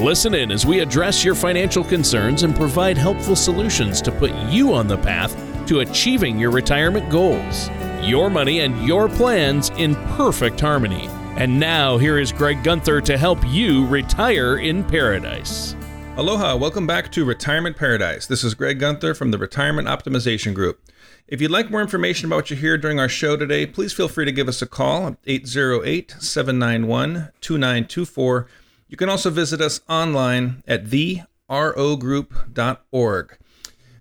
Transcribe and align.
Listen 0.00 0.34
in 0.34 0.52
as 0.52 0.66
we 0.66 0.80
address 0.80 1.24
your 1.24 1.34
financial 1.34 1.82
concerns 1.82 2.42
and 2.42 2.54
provide 2.54 2.98
helpful 2.98 3.34
solutions 3.34 4.02
to 4.02 4.12
put 4.12 4.30
you 4.50 4.74
on 4.74 4.86
the 4.86 4.98
path 4.98 5.34
to 5.66 5.80
achieving 5.80 6.38
your 6.38 6.50
retirement 6.50 7.08
goals. 7.08 7.70
Your 8.02 8.28
money 8.28 8.60
and 8.60 8.86
your 8.86 9.08
plans 9.08 9.70
in 9.78 9.94
perfect 10.14 10.60
harmony. 10.60 11.08
And 11.38 11.58
now, 11.58 11.96
here 11.96 12.18
is 12.18 12.30
Greg 12.30 12.62
Gunther 12.62 13.00
to 13.00 13.16
help 13.16 13.38
you 13.46 13.86
retire 13.86 14.58
in 14.58 14.84
paradise. 14.84 15.74
Aloha, 16.18 16.56
welcome 16.56 16.86
back 16.86 17.10
to 17.12 17.24
Retirement 17.24 17.78
Paradise. 17.78 18.26
This 18.26 18.44
is 18.44 18.52
Greg 18.52 18.78
Gunther 18.78 19.14
from 19.14 19.30
the 19.30 19.38
Retirement 19.38 19.88
Optimization 19.88 20.52
Group. 20.52 20.78
If 21.26 21.40
you'd 21.40 21.50
like 21.50 21.70
more 21.70 21.80
information 21.80 22.26
about 22.26 22.36
what 22.36 22.50
you 22.50 22.56
hear 22.56 22.76
during 22.76 23.00
our 23.00 23.08
show 23.08 23.34
today, 23.34 23.64
please 23.64 23.94
feel 23.94 24.08
free 24.08 24.26
to 24.26 24.32
give 24.32 24.46
us 24.46 24.60
a 24.60 24.66
call 24.66 25.06
at 25.06 25.16
808 25.26 26.16
791 26.18 27.32
2924 27.40 28.46
you 28.88 28.96
can 28.96 29.08
also 29.08 29.30
visit 29.30 29.60
us 29.60 29.80
online 29.88 30.64
at 30.66 30.86
therogroup.org. 30.86 33.38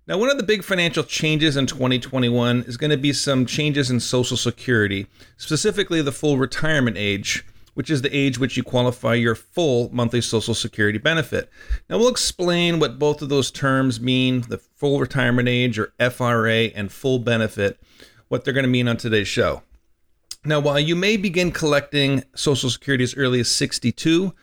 Now, 0.08 0.20
one 0.20 0.30
of 0.30 0.38
the 0.38 0.44
big 0.44 0.64
financial 0.64 1.04
changes 1.04 1.58
in 1.58 1.66
2021 1.66 2.66
is 2.68 2.78
going 2.78 2.92
to 2.92 2.98
be 2.98 3.12
some 3.12 3.48
changes 3.48 3.90
in 3.90 4.00
Social 4.00 4.38
Security, 4.38 5.08
specifically 5.36 6.00
the 6.04 6.12
full 6.12 6.38
retirement 6.38 6.96
age, 6.96 7.44
which 7.74 7.90
is 7.90 8.04
the 8.04 8.16
age 8.16 8.38
which 8.38 8.56
you 8.56 8.62
qualify 8.62 9.16
your 9.16 9.34
full 9.34 9.90
monthly 9.92 10.22
Social 10.22 10.54
Security 10.54 11.00
benefit. 11.00 11.50
Now, 11.90 11.98
we'll 11.98 12.10
explain 12.10 12.80
what 12.80 13.00
both 13.00 13.24
of 13.24 13.30
those 13.30 13.50
terms 13.50 14.00
mean 14.00 14.42
the 14.42 14.60
full 14.60 15.00
retirement 15.00 15.50
age 15.50 15.80
or 15.80 15.92
FRA 16.00 16.66
and 16.76 16.92
full 16.92 17.18
benefit, 17.18 17.80
what 18.28 18.46
they're 18.46 18.54
going 18.54 18.64
to 18.64 18.70
mean 18.70 18.88
on 18.88 18.98
today's 18.98 19.28
show. 19.28 19.64
Now, 20.46 20.60
while 20.60 20.80
you 20.80 20.96
may 20.96 21.18
begin 21.18 21.52
collecting 21.52 22.24
Social 22.36 22.70
Security 22.70 23.04
as 23.04 23.18
early 23.18 23.40
as 23.40 23.50
62, 23.50 24.36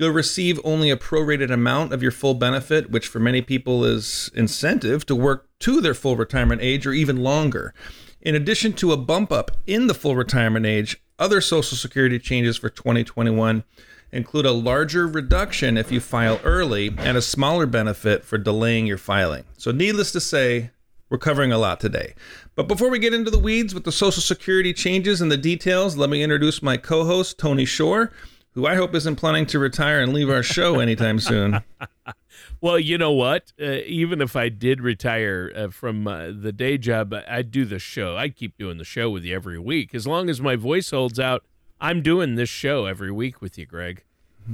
You'll 0.00 0.12
receive 0.12 0.58
only 0.64 0.88
a 0.88 0.96
prorated 0.96 1.50
amount 1.50 1.92
of 1.92 2.02
your 2.02 2.10
full 2.10 2.32
benefit, 2.32 2.90
which 2.90 3.06
for 3.06 3.20
many 3.20 3.42
people 3.42 3.84
is 3.84 4.30
incentive 4.32 5.04
to 5.04 5.14
work 5.14 5.50
to 5.58 5.82
their 5.82 5.92
full 5.92 6.16
retirement 6.16 6.62
age 6.62 6.86
or 6.86 6.94
even 6.94 7.18
longer. 7.18 7.74
In 8.22 8.34
addition 8.34 8.72
to 8.72 8.92
a 8.92 8.96
bump 8.96 9.30
up 9.30 9.50
in 9.66 9.88
the 9.88 9.94
full 9.94 10.16
retirement 10.16 10.64
age, 10.64 11.02
other 11.18 11.42
Social 11.42 11.76
Security 11.76 12.18
changes 12.18 12.56
for 12.56 12.70
2021 12.70 13.62
include 14.10 14.46
a 14.46 14.52
larger 14.52 15.06
reduction 15.06 15.76
if 15.76 15.92
you 15.92 16.00
file 16.00 16.40
early 16.44 16.94
and 16.96 17.18
a 17.18 17.22
smaller 17.22 17.66
benefit 17.66 18.24
for 18.24 18.38
delaying 18.38 18.86
your 18.86 18.96
filing. 18.96 19.44
So, 19.58 19.70
needless 19.70 20.12
to 20.12 20.20
say, 20.20 20.70
we're 21.10 21.18
covering 21.18 21.52
a 21.52 21.58
lot 21.58 21.78
today. 21.78 22.14
But 22.54 22.68
before 22.68 22.88
we 22.88 23.00
get 23.00 23.12
into 23.12 23.30
the 23.30 23.38
weeds 23.38 23.74
with 23.74 23.84
the 23.84 23.92
Social 23.92 24.22
Security 24.22 24.72
changes 24.72 25.20
and 25.20 25.30
the 25.30 25.36
details, 25.36 25.98
let 25.98 26.08
me 26.08 26.22
introduce 26.22 26.62
my 26.62 26.78
co 26.78 27.04
host, 27.04 27.38
Tony 27.38 27.66
Shore 27.66 28.10
who 28.52 28.66
I 28.66 28.74
hope 28.74 28.94
isn't 28.94 29.16
planning 29.16 29.46
to 29.46 29.58
retire 29.58 30.00
and 30.00 30.12
leave 30.12 30.30
our 30.30 30.42
show 30.42 30.80
anytime 30.80 31.20
soon. 31.20 31.62
well, 32.60 32.78
you 32.78 32.98
know 32.98 33.12
what? 33.12 33.52
Uh, 33.60 33.78
even 33.86 34.20
if 34.20 34.36
I 34.36 34.48
did 34.48 34.80
retire 34.80 35.52
uh, 35.54 35.68
from 35.68 36.06
uh, 36.06 36.26
the 36.26 36.52
day 36.52 36.78
job, 36.78 37.14
I'd 37.28 37.50
do 37.50 37.64
the 37.64 37.78
show. 37.78 38.16
I'd 38.16 38.36
keep 38.36 38.56
doing 38.58 38.78
the 38.78 38.84
show 38.84 39.10
with 39.10 39.24
you 39.24 39.34
every 39.34 39.58
week. 39.58 39.94
As 39.94 40.06
long 40.06 40.28
as 40.28 40.40
my 40.40 40.56
voice 40.56 40.90
holds 40.90 41.20
out, 41.20 41.44
I'm 41.80 42.02
doing 42.02 42.34
this 42.34 42.48
show 42.48 42.86
every 42.86 43.10
week 43.10 43.40
with 43.40 43.56
you, 43.56 43.66
Greg. 43.66 44.02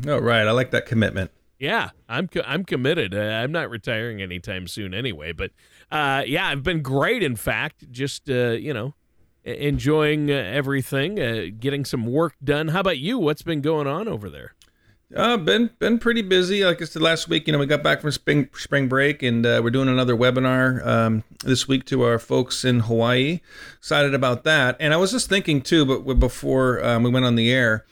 Oh, 0.07 0.19
right. 0.19 0.47
I 0.47 0.51
like 0.51 0.71
that 0.73 0.87
commitment. 0.87 1.31
Yeah, 1.59 1.91
I'm 2.09 2.28
co- 2.28 2.45
I'm 2.47 2.65
committed. 2.65 3.15
Uh, 3.15 3.19
I'm 3.19 3.51
not 3.51 3.71
retiring 3.71 4.21
anytime 4.21 4.67
soon 4.67 4.93
anyway. 4.93 5.33
But 5.33 5.53
uh, 5.91 6.23
yeah, 6.27 6.49
I've 6.49 6.63
been 6.63 6.83
great. 6.83 7.23
In 7.23 7.34
fact, 7.34 7.91
just 7.91 8.28
uh, 8.28 8.51
you 8.51 8.75
know, 8.75 8.95
enjoying 9.47 10.31
uh, 10.31 10.34
everything, 10.34 11.21
uh, 11.21 11.47
getting 11.59 11.84
some 11.84 12.07
work 12.07 12.34
done. 12.43 12.69
How 12.69 12.81
about 12.81 12.99
you? 12.99 13.19
What's 13.19 13.43
been 13.43 13.61
going 13.61 13.87
on 13.87 14.09
over 14.09 14.29
there? 14.29 14.55
Uh, 15.15 15.37
been 15.37 15.71
been 15.79 16.01
pretty 16.01 16.23
busy. 16.23 16.65
Like 16.65 16.83
I 16.83 16.84
said 16.84 17.01
last 17.01 17.29
week, 17.29 17.47
you 17.47 17.53
know, 17.53 17.61
we 17.61 17.67
got 17.67 17.83
back 17.83 18.01
from 18.01 18.11
spring 18.11 18.49
spring 18.55 18.89
break, 18.89 19.23
and 19.23 19.47
uh, 19.47 19.61
we're 19.62 19.71
doing 19.71 19.89
another 19.89 20.17
webinar 20.17 20.84
um, 20.84 21.23
this 21.45 21.69
week 21.69 21.84
to 21.87 22.03
our 22.03 22.19
folks 22.19 22.65
in 22.65 22.81
Hawaii. 22.81 23.41
Excited 23.79 24.15
about 24.15 24.43
that. 24.45 24.77
And 24.81 24.93
I 24.93 24.97
was 24.97 25.12
just 25.12 25.29
thinking 25.29 25.63
too, 25.63 25.84
but 25.84 26.19
before 26.19 26.84
um, 26.84 27.05
we 27.05 27.11
went 27.11 27.25
on 27.25 27.37
the 27.37 27.53
air, 27.53 27.87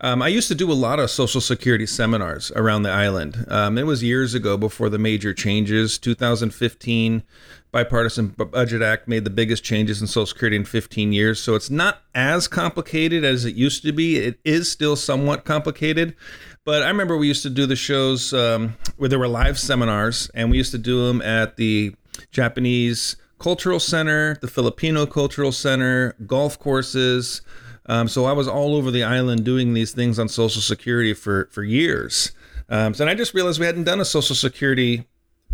um, 0.00 0.22
I 0.22 0.28
used 0.28 0.48
to 0.48 0.54
do 0.54 0.70
a 0.70 0.74
lot 0.74 1.00
of 1.00 1.10
Social 1.10 1.40
Security 1.40 1.86
seminars 1.86 2.52
around 2.52 2.82
the 2.82 2.90
island. 2.90 3.46
Um, 3.48 3.78
it 3.78 3.86
was 3.86 4.02
years 4.02 4.32
ago 4.34 4.56
before 4.56 4.88
the 4.88 4.98
major 4.98 5.34
changes. 5.34 5.98
2015, 5.98 7.22
bipartisan 7.70 8.28
budget 8.28 8.82
act 8.82 9.08
made 9.08 9.24
the 9.24 9.30
biggest 9.30 9.62
changes 9.62 10.00
in 10.00 10.06
Social 10.06 10.26
Security 10.26 10.56
in 10.56 10.64
15 10.64 11.12
years. 11.12 11.40
So 11.40 11.54
it's 11.54 11.70
not 11.70 12.02
as 12.14 12.48
complicated 12.48 13.24
as 13.24 13.44
it 13.44 13.54
used 13.54 13.82
to 13.82 13.92
be. 13.92 14.16
It 14.16 14.38
is 14.44 14.70
still 14.70 14.96
somewhat 14.96 15.44
complicated. 15.44 16.16
But 16.64 16.82
I 16.82 16.88
remember 16.88 17.16
we 17.16 17.28
used 17.28 17.42
to 17.44 17.50
do 17.50 17.66
the 17.66 17.76
shows 17.76 18.32
um, 18.32 18.76
where 18.96 19.08
there 19.08 19.18
were 19.18 19.28
live 19.28 19.58
seminars, 19.58 20.30
and 20.34 20.50
we 20.50 20.56
used 20.56 20.72
to 20.72 20.78
do 20.78 21.06
them 21.06 21.22
at 21.22 21.56
the 21.56 21.94
Japanese 22.30 23.16
Cultural 23.38 23.80
Center, 23.80 24.36
the 24.40 24.48
Filipino 24.48 25.06
Cultural 25.06 25.52
Center, 25.52 26.14
golf 26.26 26.58
courses. 26.58 27.42
Um, 27.86 28.08
so 28.08 28.26
I 28.26 28.32
was 28.32 28.48
all 28.48 28.74
over 28.74 28.90
the 28.90 29.04
island 29.04 29.44
doing 29.44 29.72
these 29.72 29.92
things 29.92 30.18
on 30.18 30.28
Social 30.28 30.60
Security 30.60 31.14
for 31.14 31.48
for 31.50 31.62
years. 31.62 32.32
Um, 32.68 32.92
so 32.92 33.06
I 33.06 33.14
just 33.14 33.32
realized 33.32 33.60
we 33.60 33.66
hadn't 33.66 33.84
done 33.84 34.00
a 34.00 34.04
Social 34.04 34.36
Security 34.36 35.06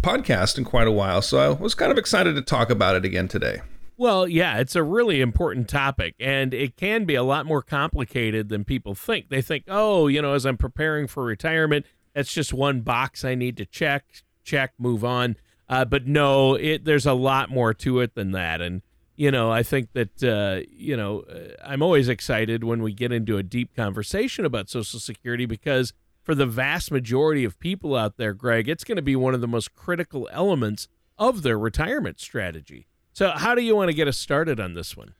podcast 0.05 0.59
in 0.59 0.65
quite 0.65 0.87
a 0.87 0.93
while, 0.93 1.23
so 1.23 1.39
I 1.39 1.49
was 1.49 1.75
kind 1.75 1.91
of 1.91 1.97
excited 1.97 2.35
to 2.35 2.43
talk 2.43 2.69
about 2.69 2.95
it 2.95 3.05
again 3.07 3.27
today. 3.27 3.63
Well, 3.97 4.29
yeah, 4.29 4.59
it's 4.59 4.77
a 4.77 4.83
really 4.83 5.21
important 5.21 5.69
topic, 5.69 6.15
and 6.21 6.53
it 6.53 6.77
can 6.77 7.05
be 7.05 7.15
a 7.15 7.23
lot 7.23 7.47
more 7.47 7.63
complicated 7.63 8.49
than 8.49 8.65
people 8.65 8.95
think. 8.95 9.31
They 9.31 9.41
think, 9.41 9.65
oh, 9.69 10.09
you 10.09 10.21
know, 10.21 10.35
as 10.35 10.45
I'm 10.45 10.59
preparing 10.59 11.07
for 11.07 11.25
retirement, 11.25 11.87
that's 12.13 12.33
just 12.33 12.53
one 12.53 12.83
box 12.83 13.25
I 13.25 13.35
need 13.35 13.57
to 13.57 13.65
check, 13.65 14.05
check, 14.43 14.75
move 14.79 15.05
on. 15.05 15.37
Uh, 15.69 15.85
but 15.87 16.07
no, 16.07 16.55
it 16.55 16.85
there's 16.85 17.07
a 17.07 17.15
lot 17.15 17.49
more 17.49 17.73
to 17.73 18.01
it 18.01 18.15
than 18.15 18.33
that, 18.33 18.61
and 18.61 18.83
you 19.17 19.31
know, 19.31 19.51
I 19.51 19.63
think 19.63 19.93
that 19.93 20.23
uh, 20.23 20.67
you 20.71 20.97
know, 20.97 21.21
uh, 21.21 21.55
I'm 21.65 21.83
always 21.83 22.09
excited 22.09 22.63
when 22.63 22.83
we 22.83 22.93
get 22.93 23.13
into 23.13 23.39
a 23.39 23.43
deep 23.43 23.75
conversation 23.75 24.45
about 24.45 24.69
Social 24.69 25.01
Security 25.01 25.47
because 25.47 25.95
for 26.25 26.35
the 26.35 26.47
vast 26.47 26.91
majority 26.91 27.45
of 27.45 27.61
people 27.61 27.95
out 27.95 28.17
there, 28.17 28.33
Greg, 28.33 28.69
it's 28.69 28.83
going 28.83 28.97
to 28.97 29.03
be 29.03 29.15
one 29.15 29.35
of 29.35 29.41
the 29.41 29.47
most 29.47 29.75
critical 29.75 30.29
elements 30.33 30.89
of 31.19 31.43
their 31.43 31.59
retirement 31.59 32.19
strategy. 32.19 32.89
So, 33.13 33.31
how 33.31 33.55
do 33.55 33.63
you 33.63 33.77
want 33.77 33.91
to 33.91 33.95
get 33.95 34.09
us 34.09 34.19
started 34.19 34.59
on 34.59 34.75
this 34.75 34.97
one? 34.97 35.15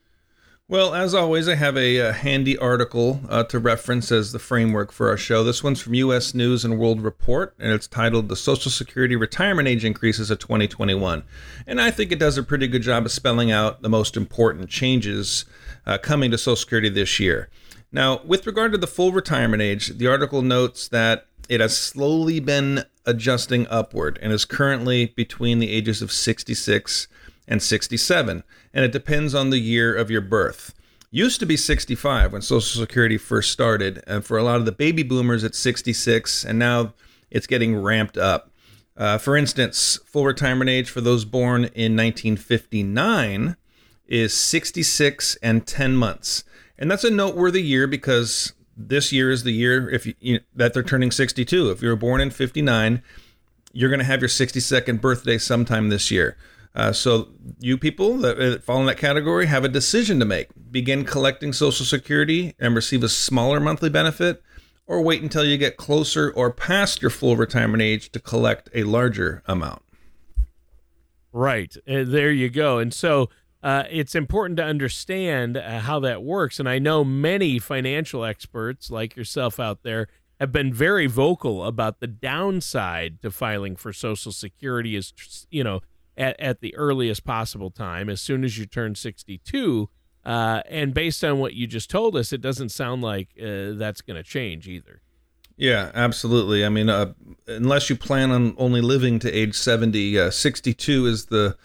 Well, 0.67 0.95
as 0.95 1.15
always, 1.15 1.47
I 1.47 1.57
have 1.57 1.77
a, 1.77 1.99
a 1.99 2.13
handy 2.15 2.57
article 2.57 3.21
uh, 3.29 3.45
to 3.45 3.59
reference 3.59 4.11
as 4.11 4.33
the 4.33 4.39
framework 4.39 4.93
for 4.93 5.11
our 5.11 5.19
show. 5.19 5.45
This 5.45 5.63
one's 5.63 5.83
from 5.83 5.93
U.S. 5.93 6.33
News 6.33 6.65
and 6.65 6.79
World 6.79 7.03
Report, 7.03 7.55
and 7.59 7.71
it's 7.71 7.87
titled 7.87 8.31
"The 8.31 8.35
Social 8.35 8.71
Security 8.71 9.15
Retirement 9.15 9.69
Age 9.69 9.85
Increases 9.85 10.31
of 10.31 10.39
2021." 10.39 11.23
And 11.67 11.83
I 11.83 11.91
think 11.91 12.13
it 12.13 12.19
does 12.19 12.39
a 12.39 12.43
pretty 12.43 12.67
good 12.67 12.81
job 12.81 13.05
of 13.05 13.13
spelling 13.13 13.51
out 13.51 13.83
the 13.83 13.91
most 13.91 14.17
important 14.17 14.71
changes 14.71 15.45
uh, 15.85 15.99
coming 15.99 16.31
to 16.31 16.39
Social 16.39 16.57
Security 16.57 16.89
this 16.89 17.21
year. 17.21 17.51
Now, 17.95 18.23
with 18.25 18.45
regard 18.45 18.73
to 18.73 18.79
the 18.79 18.89
full 18.89 19.13
retirement 19.13 19.63
age, 19.63 19.99
the 19.99 20.09
article 20.09 20.43
notes 20.43 20.89
that 20.89 21.29
it 21.49 21.61
has 21.61 21.79
slowly 21.79 22.41
been 22.41 22.87
adjusting 23.07 23.69
upward 23.71 24.19
and 24.21 24.33
is 24.33 24.45
currently 24.45 25.07
between 25.07 25.61
the 25.61 25.71
ages 25.71 26.03
of 26.03 26.11
66 26.11 27.07
and 27.47 27.63
67, 27.63 28.43
and 28.73 28.85
it 28.85 28.91
depends 28.91 29.33
on 29.33 29.51
the 29.51 29.61
year 29.61 29.95
of 29.95 30.11
your 30.11 30.23
birth. 30.23 30.75
Used 31.13 31.39
to 31.39 31.47
be 31.47 31.57
65 31.57 32.33
when 32.33 32.43
Social 32.43 32.83
Security 32.83 33.17
first 33.17 33.53
started, 33.53 34.03
and 34.09 34.25
for 34.25 34.39
a 34.39 34.43
lot 34.43 34.57
of 34.57 34.65
the 34.65 34.73
baby 34.73 35.05
boomers, 35.05 35.45
it's 35.45 35.59
66, 35.61 36.45
and 36.45 36.59
now 36.59 36.95
it's 37.31 37.47
getting 37.47 37.77
ramped 37.77 38.19
up. 38.19 38.51
Uh, 38.97 39.19
for 39.19 39.37
instance, 39.37 40.01
full 40.05 40.25
retirement 40.25 40.69
age 40.69 40.91
for 40.91 41.01
those 41.01 41.25
born 41.25 41.67
in 41.67 41.95
1959 41.95 43.55
is 44.09 44.35
66 44.35 45.37
and 45.37 45.65
10 45.65 45.95
months 45.95 46.43
and 46.79 46.91
that's 46.91 47.05
a 47.05 47.11
noteworthy 47.11 47.63
year 47.63 47.87
because 47.87 48.53
this 48.77 49.13
year 49.13 49.31
is 49.31 49.45
the 49.45 49.53
year 49.53 49.89
if 49.91 50.07
you, 50.07 50.15
you 50.21 50.41
that 50.55 50.75
they're 50.75 50.83
turning 50.83 51.11
62. 51.11 51.71
If 51.71 51.83
you 51.83 51.89
were 51.89 51.97
born 51.97 52.21
in 52.21 52.31
59, 52.31 53.03
you're 53.73 53.91
going 53.91 54.01
to 54.01 54.05
have 54.05 54.21
your 54.21 54.29
62nd 54.29 55.01
birthday 55.01 55.39
sometime 55.39 55.89
this 55.89 56.11
year. 56.11 56.37
Uh, 56.75 56.93
so 56.93 57.29
you 57.61 57.79
people 57.79 58.19
that 58.19 58.65
fall 58.65 58.81
in 58.81 58.87
that 58.87 58.99
category 58.99 59.47
have 59.47 59.65
a 59.65 59.69
decision 59.69 60.19
to 60.19 60.25
make: 60.25 60.49
begin 60.71 61.05
collecting 61.05 61.53
Social 61.53 61.87
Security 61.87 62.55
and 62.59 62.75
receive 62.75 63.05
a 63.05 63.09
smaller 63.09 63.61
monthly 63.61 63.91
benefit, 63.91 64.43
or 64.87 65.01
wait 65.01 65.23
until 65.23 65.45
you 65.45 65.57
get 65.57 65.77
closer 65.77 66.33
or 66.33 66.51
past 66.51 67.01
your 67.01 67.13
full 67.13 67.37
retirement 67.37 67.83
age 67.83 68.11
to 68.11 68.19
collect 68.19 68.69
a 68.75 68.83
larger 68.83 69.43
amount. 69.47 69.83
Right. 71.33 71.77
Uh, 71.89 72.05
there 72.05 72.31
you 72.31 72.49
go. 72.49 72.79
And 72.79 72.95
so 72.95 73.29
uh, 73.65 73.85
it's 73.91 74.15
important 74.15 74.59
to 74.59 74.63
understand 74.63 75.57
uh, 75.57 75.81
how 75.81 75.99
that 75.99 76.23
works. 76.23 76.61
And 76.61 76.69
I 76.69 76.79
know 76.79 77.03
many 77.03 77.59
financial 77.59 78.23
experts 78.23 78.91
like 78.91 79.17
yourself 79.17 79.59
out 79.59 79.83
there 79.83 80.07
have 80.39 80.53
been 80.53 80.71
very 80.71 81.07
vocal 81.07 81.65
about 81.65 82.01
the 82.01 82.07
downside 82.07 83.23
to 83.23 83.31
filing 83.31 83.75
for 83.75 83.91
Social 83.91 84.33
Security 84.33 84.95
is, 84.95 85.47
you 85.51 85.65
know, 85.65 85.81
at, 86.15 86.39
at 86.39 86.61
the 86.61 86.77
earliest 86.77 87.25
possible 87.25 87.71
time, 87.71 88.11
as 88.11 88.21
soon 88.21 88.45
as 88.45 88.59
you 88.59 88.67
turn 88.67 88.95
62. 88.95 89.89
Uh, 90.27 90.61
and 90.69 90.93
based 90.93 91.25
on 91.25 91.39
what 91.39 91.55
you 91.55 91.67
just 91.67 91.89
told 91.89 92.17
us, 92.17 92.35
it 92.35 92.43
doesn't 92.43 92.69
sound 92.69 93.01
like 93.01 93.29
uh, 93.41 93.73
that's 93.73 94.03
going 94.03 94.17
to 94.17 94.23
change 94.23 94.69
either. 94.69 95.01
Yeah, 95.57 95.91
absolutely. 95.95 96.67
I 96.67 96.69
mean, 96.69 96.91
uh, 96.91 97.15
unless 97.47 97.89
you 97.89 97.97
plan 97.97 98.31
on 98.31 98.55
only 98.59 98.83
living 98.83 99.19
to 99.21 99.33
age 99.33 99.55
70, 99.55 100.19
uh, 100.19 100.31
62 100.31 101.07
is 101.07 101.27
the 101.27 101.57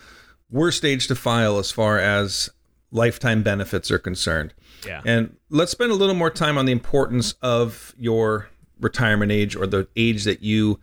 worst 0.52 0.84
age 0.86 1.08
to 1.08 1.16
file 1.16 1.58
as 1.58 1.72
far 1.72 2.00
as 2.00 2.50
lifetime 2.92 3.44
benefits 3.44 3.92
are 3.92 4.00
concerned. 4.00 4.54
Yeah. 4.86 5.02
And 5.06 5.36
let's 5.50 5.72
spend 5.72 5.92
a 5.92 5.96
little 5.96 6.16
more 6.16 6.30
time 6.30 6.58
on 6.58 6.66
the 6.66 6.72
importance 6.72 7.36
of 7.42 7.94
your 7.98 8.50
retirement 8.80 9.32
age 9.32 9.56
or 9.56 9.68
the 9.68 9.88
age 9.96 10.24
that 10.24 10.42
you 10.42 10.80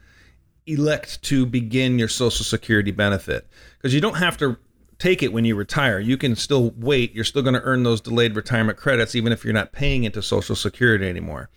elect 0.67 1.23
to 1.23 1.47
begin 1.47 1.99
your 1.99 2.09
Social 2.09 2.45
Security 2.45 2.91
benefit. 2.91 3.49
Because 3.79 3.95
you 3.95 4.01
don't 4.01 4.17
have 4.17 4.37
to 4.39 4.57
take 4.99 5.23
it 5.23 5.33
when 5.33 5.45
you 5.45 5.55
retire. 5.55 5.99
You 6.01 6.17
can 6.17 6.37
still 6.37 6.73
wait. 6.77 7.15
You're 7.15 7.25
still 7.25 7.43
going 7.43 7.55
to 7.55 7.62
earn 7.62 7.83
those 7.83 8.01
delayed 8.01 8.35
retirement 8.35 8.79
credits, 8.79 9.15
even 9.15 9.33
if 9.33 9.45
you're 9.45 9.55
not 9.55 9.73
paying 9.73 10.05
into 10.05 10.23
Social 10.23 10.57
Security 10.57 11.09
anymore. 11.09 11.51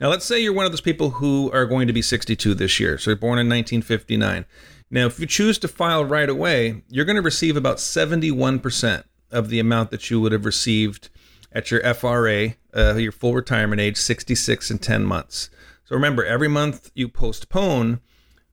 Now, 0.00 0.08
let's 0.08 0.24
say 0.24 0.40
you're 0.40 0.52
one 0.52 0.64
of 0.64 0.72
those 0.72 0.80
people 0.80 1.10
who 1.10 1.50
are 1.52 1.66
going 1.66 1.88
to 1.88 1.92
be 1.92 2.02
62 2.02 2.54
this 2.54 2.78
year. 2.78 2.98
So 2.98 3.10
you're 3.10 3.16
born 3.16 3.38
in 3.38 3.48
1959. 3.48 4.46
Now, 4.90 5.06
if 5.06 5.20
you 5.20 5.26
choose 5.26 5.58
to 5.58 5.68
file 5.68 6.04
right 6.04 6.28
away, 6.28 6.82
you're 6.88 7.04
going 7.04 7.16
to 7.16 7.22
receive 7.22 7.56
about 7.56 7.76
71% 7.76 9.04
of 9.30 9.50
the 9.50 9.60
amount 9.60 9.90
that 9.90 10.10
you 10.10 10.20
would 10.20 10.32
have 10.32 10.46
received 10.46 11.10
at 11.52 11.70
your 11.70 11.82
FRA, 11.94 12.54
uh, 12.74 12.94
your 12.94 13.12
full 13.12 13.34
retirement 13.34 13.80
age, 13.80 13.96
66 13.98 14.70
and 14.70 14.80
10 14.80 15.04
months. 15.04 15.50
So 15.84 15.94
remember, 15.94 16.24
every 16.24 16.48
month 16.48 16.90
you 16.94 17.08
postpone 17.08 18.00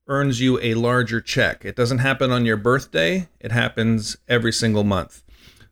earns 0.07 0.41
you 0.41 0.59
a 0.61 0.73
larger 0.73 1.21
check. 1.21 1.63
It 1.65 1.75
doesn't 1.75 1.99
happen 1.99 2.31
on 2.31 2.45
your 2.45 2.57
birthday, 2.57 3.27
it 3.39 3.51
happens 3.51 4.17
every 4.27 4.51
single 4.51 4.83
month. 4.83 5.23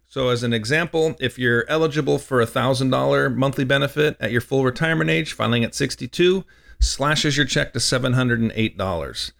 So, 0.07 0.29
as 0.29 0.43
an 0.43 0.53
example, 0.53 1.15
if 1.19 1.39
you're 1.39 1.65
eligible 1.67 2.19
for 2.19 2.39
a 2.39 2.45
$1,000 2.45 3.35
monthly 3.35 3.63
benefit 3.63 4.15
at 4.19 4.31
your 4.31 4.41
full 4.41 4.63
retirement 4.63 5.09
age, 5.09 5.33
filing 5.33 5.63
at 5.63 5.73
62, 5.73 6.45
slashes 6.79 7.35
your 7.35 7.47
check 7.47 7.73
to 7.73 7.79
$708. 7.79 9.31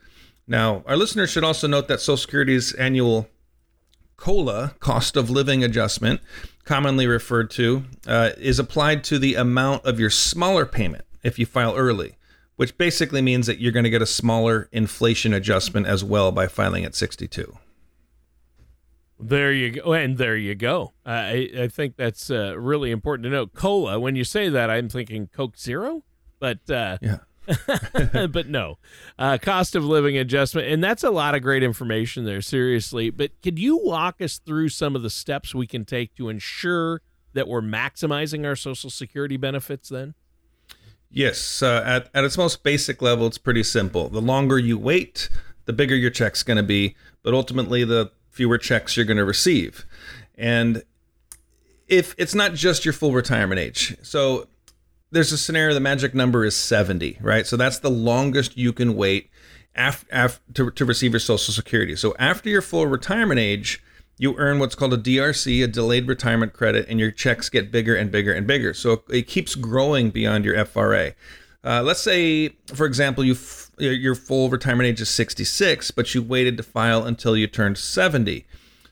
Now, 0.47 0.83
our 0.85 0.97
listeners 0.97 1.29
should 1.29 1.43
also 1.43 1.67
note 1.67 1.87
that 1.87 2.01
Social 2.01 2.17
Security's 2.17 2.73
annual 2.73 3.29
COLA, 4.17 4.75
cost 4.79 5.15
of 5.15 5.29
living 5.29 5.63
adjustment, 5.63 6.21
commonly 6.65 7.07
referred 7.07 7.49
to, 7.51 7.83
uh, 8.07 8.31
is 8.37 8.59
applied 8.59 9.03
to 9.05 9.19
the 9.19 9.35
amount 9.35 9.85
of 9.85 9.99
your 9.99 10.09
smaller 10.09 10.65
payment 10.65 11.05
if 11.23 11.39
you 11.39 11.45
file 11.45 11.75
early, 11.75 12.17
which 12.55 12.77
basically 12.77 13.21
means 13.21 13.47
that 13.47 13.59
you're 13.59 13.71
going 13.71 13.83
to 13.83 13.89
get 13.89 14.01
a 14.01 14.05
smaller 14.05 14.69
inflation 14.71 15.33
adjustment 15.33 15.87
as 15.87 16.03
well 16.03 16.31
by 16.31 16.47
filing 16.47 16.83
at 16.85 16.95
62. 16.95 17.57
There 19.19 19.53
you 19.53 19.71
go, 19.71 19.93
and 19.93 20.17
there 20.17 20.35
you 20.35 20.53
go. 20.53 20.91
Uh, 21.05 21.09
I 21.09 21.49
I 21.57 21.67
think 21.69 21.95
that's 21.95 22.29
uh, 22.29 22.57
really 22.59 22.91
important 22.91 23.23
to 23.23 23.29
note. 23.29 23.53
Cola. 23.53 23.97
When 23.97 24.17
you 24.17 24.25
say 24.25 24.49
that, 24.49 24.69
I'm 24.69 24.89
thinking 24.89 25.27
Coke 25.27 25.57
Zero, 25.57 26.03
but 26.39 26.69
uh, 26.69 26.97
yeah. 27.01 27.19
but 28.31 28.47
no, 28.47 28.77
uh, 29.19 29.37
cost 29.41 29.75
of 29.75 29.83
living 29.83 30.17
adjustment, 30.17 30.67
and 30.67 30.83
that's 30.83 31.03
a 31.03 31.11
lot 31.11 31.35
of 31.35 31.41
great 31.41 31.63
information 31.63 32.25
there. 32.25 32.41
Seriously, 32.41 33.09
but 33.09 33.31
could 33.41 33.59
you 33.59 33.77
walk 33.83 34.21
us 34.21 34.37
through 34.37 34.69
some 34.69 34.95
of 34.95 35.03
the 35.03 35.09
steps 35.09 35.53
we 35.53 35.67
can 35.67 35.83
take 35.83 36.15
to 36.15 36.29
ensure 36.29 37.01
that 37.33 37.47
we're 37.47 37.61
maximizing 37.61 38.45
our 38.45 38.55
Social 38.55 38.89
Security 38.89 39.37
benefits? 39.37 39.89
Then, 39.89 40.13
yes. 41.09 41.61
Uh, 41.61 41.83
at 41.85 42.09
at 42.13 42.23
its 42.23 42.37
most 42.37 42.63
basic 42.63 43.01
level, 43.01 43.27
it's 43.27 43.37
pretty 43.37 43.63
simple. 43.63 44.09
The 44.09 44.21
longer 44.21 44.57
you 44.57 44.77
wait, 44.77 45.29
the 45.65 45.73
bigger 45.73 45.95
your 45.95 46.11
check's 46.11 46.43
going 46.43 46.57
to 46.57 46.63
be, 46.63 46.95
but 47.23 47.33
ultimately, 47.33 47.83
the 47.83 48.11
fewer 48.29 48.57
checks 48.57 48.95
you're 48.95 49.05
going 49.05 49.17
to 49.17 49.25
receive. 49.25 49.85
And 50.35 50.83
if 51.87 52.15
it's 52.17 52.33
not 52.33 52.53
just 52.53 52.85
your 52.85 52.93
full 52.93 53.11
retirement 53.11 53.59
age, 53.59 53.95
so 54.01 54.47
there's 55.13 55.31
a 55.31 55.37
scenario 55.37 55.73
the 55.73 55.79
magic 55.79 56.13
number 56.13 56.43
is 56.43 56.55
70, 56.55 57.19
right? 57.21 57.47
So 57.47 57.55
that's 57.55 57.79
the 57.79 57.89
longest 57.89 58.57
you 58.57 58.73
can 58.73 58.95
wait 58.95 59.29
after, 59.75 60.05
after 60.11 60.41
to, 60.53 60.71
to 60.71 60.85
receive 60.85 61.13
your 61.13 61.19
Social 61.19 61.53
Security. 61.53 61.95
So 61.95 62.15
after 62.19 62.49
your 62.49 62.61
full 62.61 62.87
retirement 62.87 63.39
age, 63.39 63.81
you 64.17 64.35
earn 64.37 64.59
what's 64.59 64.75
called 64.75 64.93
a 64.93 64.97
DRC, 64.97 65.63
a 65.63 65.67
delayed 65.67 66.07
retirement 66.07 66.53
credit, 66.53 66.87
and 66.89 66.99
your 66.99 67.11
checks 67.11 67.49
get 67.49 67.71
bigger 67.71 67.95
and 67.95 68.11
bigger 68.11 68.33
and 68.33 68.45
bigger. 68.45 68.73
So 68.73 69.03
it 69.09 69.27
keeps 69.27 69.55
growing 69.55 70.09
beyond 70.09 70.45
your 70.45 70.63
FRA. 70.65 71.13
Uh, 71.63 71.81
let's 71.81 72.01
say, 72.01 72.49
for 72.73 72.85
example, 72.85 73.23
you 73.23 73.33
f- 73.33 73.71
your 73.77 74.15
full 74.15 74.49
retirement 74.49 74.87
age 74.87 75.01
is 75.01 75.09
66, 75.09 75.91
but 75.91 76.13
you 76.13 76.21
waited 76.21 76.57
to 76.57 76.63
file 76.63 77.05
until 77.05 77.37
you 77.37 77.47
turned 77.47 77.77
70. 77.77 78.45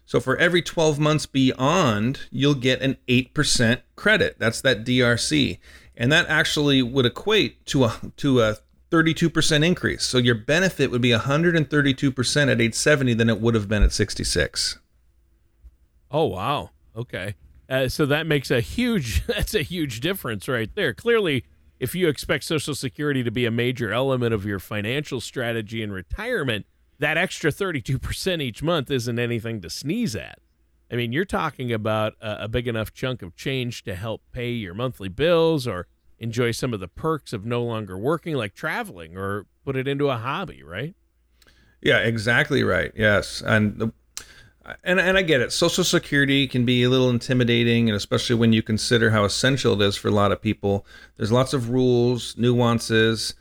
So 0.06 0.20
for 0.20 0.38
every 0.38 0.62
12 0.62 1.00
months 1.00 1.26
beyond, 1.26 2.22
you'll 2.32 2.56
get 2.56 2.82
an 2.82 2.98
8% 3.08 3.82
credit. 3.96 4.38
That's 4.40 4.62
that 4.62 4.84
DRC. 4.84 5.60
And 5.96 6.12
that 6.12 6.28
actually 6.28 6.82
would 6.82 7.06
equate 7.06 7.66
to 7.68 7.86
a 7.86 8.00
to 8.18 8.42
a 8.42 8.58
32% 8.92 9.66
increase. 9.66 10.04
So 10.04 10.18
your 10.18 10.36
benefit 10.36 10.92
would 10.92 11.02
be 11.02 11.12
132% 11.12 12.52
at 12.52 12.62
age 12.62 12.74
70 12.76 13.14
than 13.14 13.30
it 13.30 13.40
would 13.40 13.56
have 13.56 13.70
been 13.70 13.84
at 13.84 13.94
66. 13.94 14.80
Oh 16.12 16.26
wow. 16.26 16.72
Okay. 16.96 17.36
Uh, 17.70 17.88
so 17.88 18.06
that 18.06 18.28
makes 18.28 18.52
a 18.52 18.60
huge 18.60 19.26
that's 19.28 19.54
a 19.54 19.64
huge 19.64 20.02
difference 20.02 20.48
right 20.48 20.74
there. 20.76 20.94
Clearly 20.94 21.46
if 21.80 21.96
you 21.96 22.08
expect 22.08 22.44
Social 22.44 22.76
Security 22.76 23.24
to 23.24 23.32
be 23.32 23.46
a 23.46 23.52
major 23.52 23.92
element 23.92 24.36
of 24.36 24.46
your 24.46 24.60
financial 24.60 25.20
strategy 25.20 25.82
in 25.82 25.92
retirement, 25.92 26.68
that 27.00 27.18
extra 27.18 27.52
32% 27.52 28.40
each 28.40 28.62
month 28.62 28.92
isn't 28.92 29.18
anything 29.18 29.62
to 29.62 29.70
sneeze 29.70 30.16
at. 30.16 30.38
I 30.92 30.96
mean, 30.96 31.14
you're 31.14 31.26
talking 31.26 31.72
about 31.72 32.16
a, 32.22 32.44
a, 32.44 32.48
big 32.50 32.68
enough 32.68 32.94
chunk 32.94 33.22
of 33.22 33.36
change 33.36 33.84
to 33.84 33.96
help 33.96 34.22
pay 34.34 34.52
your 34.52 34.74
monthly 34.74 35.08
bills 35.08 35.66
or 35.66 35.88
enjoy 36.20 36.52
some 36.52 36.74
of 36.74 36.82
the 36.82 36.88
perks 36.90 37.32
of 37.32 37.46
no 37.46 37.64
longer 37.64 37.98
working, 37.98 38.36
like 38.36 38.54
traveling 38.54 39.16
or 39.16 39.46
put 39.64 39.78
it 39.78 39.88
into 39.88 40.10
a 40.10 40.18
hobby, 40.18 40.62
right? 40.64 40.94
Yeah, 41.82 42.00
exactly 42.00 42.64
right. 42.64 42.92
Yes. 42.96 43.42
And 43.46 43.80
the, 43.80 43.94
and 44.84 45.00
and 45.00 45.18
I 45.18 45.24
get 45.24 45.42
it. 45.42 45.52
Social 45.52 45.84
Security 45.84 46.48
can 46.48 46.66
be 46.66 46.84
a 46.84 46.90
little 46.90 47.10
intimidating, 47.10 47.90
and 47.90 47.96
especially 47.96 48.36
when 48.36 48.54
you 48.54 48.62
consider 48.62 49.10
how 49.10 49.24
essential 49.24 49.82
it 49.82 49.86
is 49.86 49.98
for 49.98 50.10
a 50.10 50.12
lot 50.12 50.32
of 50.32 50.40
people. 50.40 50.86
There's 51.18 51.32
lots 51.32 51.54
of 51.54 51.72
rules, 51.72 52.38
nuances, 52.38 53.34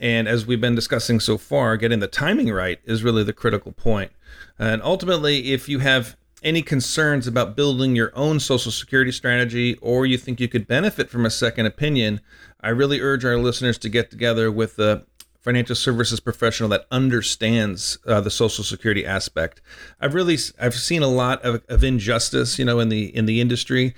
and 0.00 0.26
as 0.26 0.46
we've 0.46 0.60
been 0.60 0.74
discussing 0.74 1.20
so 1.20 1.36
far, 1.36 1.76
getting 1.76 1.98
the 1.98 2.06
timing 2.06 2.50
right 2.50 2.80
is 2.84 3.04
really 3.04 3.24
the 3.24 3.34
critical 3.34 3.72
point. 3.72 4.12
And 4.58 4.82
ultimately, 4.82 5.52
if 5.52 5.68
you 5.68 5.80
have 5.80 6.16
any 6.44 6.62
concerns 6.62 7.26
about 7.26 7.56
building 7.56 7.96
your 7.96 8.12
own 8.14 8.38
Social 8.38 8.70
Security 8.70 9.10
strategy, 9.10 9.76
or 9.76 10.06
you 10.06 10.18
think 10.18 10.38
you 10.38 10.48
could 10.48 10.68
benefit 10.68 11.10
from 11.10 11.24
a 11.24 11.30
second 11.30 11.66
opinion, 11.66 12.20
I 12.60 12.68
really 12.68 13.00
urge 13.00 13.24
our 13.24 13.38
listeners 13.38 13.78
to 13.78 13.88
get 13.88 14.10
together 14.10 14.52
with 14.52 14.78
a 14.78 15.04
financial 15.40 15.76
services 15.76 16.20
professional 16.20 16.70
that 16.70 16.86
understands 16.90 17.98
uh, 18.06 18.20
the 18.20 18.30
social 18.30 18.64
security 18.64 19.04
aspect. 19.04 19.60
I've 20.00 20.14
really 20.14 20.38
I've 20.58 20.74
seen 20.74 21.02
a 21.02 21.08
lot 21.08 21.42
of, 21.42 21.62
of 21.68 21.84
injustice, 21.84 22.58
you 22.58 22.64
know, 22.64 22.80
in 22.80 22.88
the 22.88 23.14
in 23.14 23.26
the 23.26 23.40
industry 23.40 23.94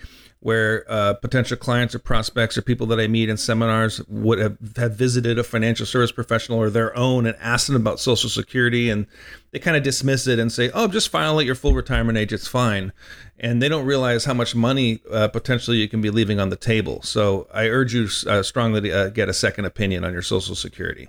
where 0.47 0.85
uh, 0.89 1.13
potential 1.15 1.57
clients 1.57 1.93
or 1.93 1.99
prospects 1.99 2.57
or 2.57 2.63
people 2.63 2.87
that 2.87 3.01
I 3.01 3.09
meet 3.09 3.29
in 3.29 3.37
seminars 3.37 4.01
would 4.07 4.39
have, 4.39 4.57
have 4.77 4.95
visited 4.95 5.41
a 5.41 5.43
financial 5.43 5.85
service 5.87 6.13
professional 6.13 6.61
or 6.61 6.71
their 6.71 6.97
own 6.97 7.27
and 7.27 7.37
asked 7.41 7.67
them 7.67 7.75
about 7.75 7.99
Social 7.99 8.31
Security, 8.31 8.89
and 8.89 9.09
they 9.51 9.59
kind 9.59 9.77
of 9.77 9.83
dismiss 9.83 10.29
it 10.29 10.39
and 10.39 10.53
say, 10.53 10.71
"Oh, 10.73 10.87
just 10.87 11.09
file 11.09 11.41
at 11.41 11.47
your 11.47 11.57
full 11.57 11.75
retirement 11.75 12.17
age; 12.17 12.33
it's 12.33 12.47
fine." 12.47 12.93
And 13.41 13.61
they 13.61 13.69
don't 13.69 13.85
realize 13.85 14.25
how 14.25 14.35
much 14.35 14.55
money 14.55 15.01
uh, 15.11 15.27
potentially 15.27 15.79
you 15.79 15.89
can 15.89 16.01
be 16.01 16.11
leaving 16.11 16.39
on 16.39 16.51
the 16.51 16.57
table. 16.57 17.03
So 17.03 17.49
I 17.53 17.67
urge 17.67 17.93
you 17.93 18.09
uh, 18.29 18.45
strongly 18.45 18.83
to 18.83 18.93
uh, 18.93 19.09
get 19.09 19.29
a 19.29 19.35
second 19.35 19.65
opinion 19.65 20.05
on 20.05 20.13
your 20.13 20.23
Social 20.23 20.55
Security. 20.55 21.09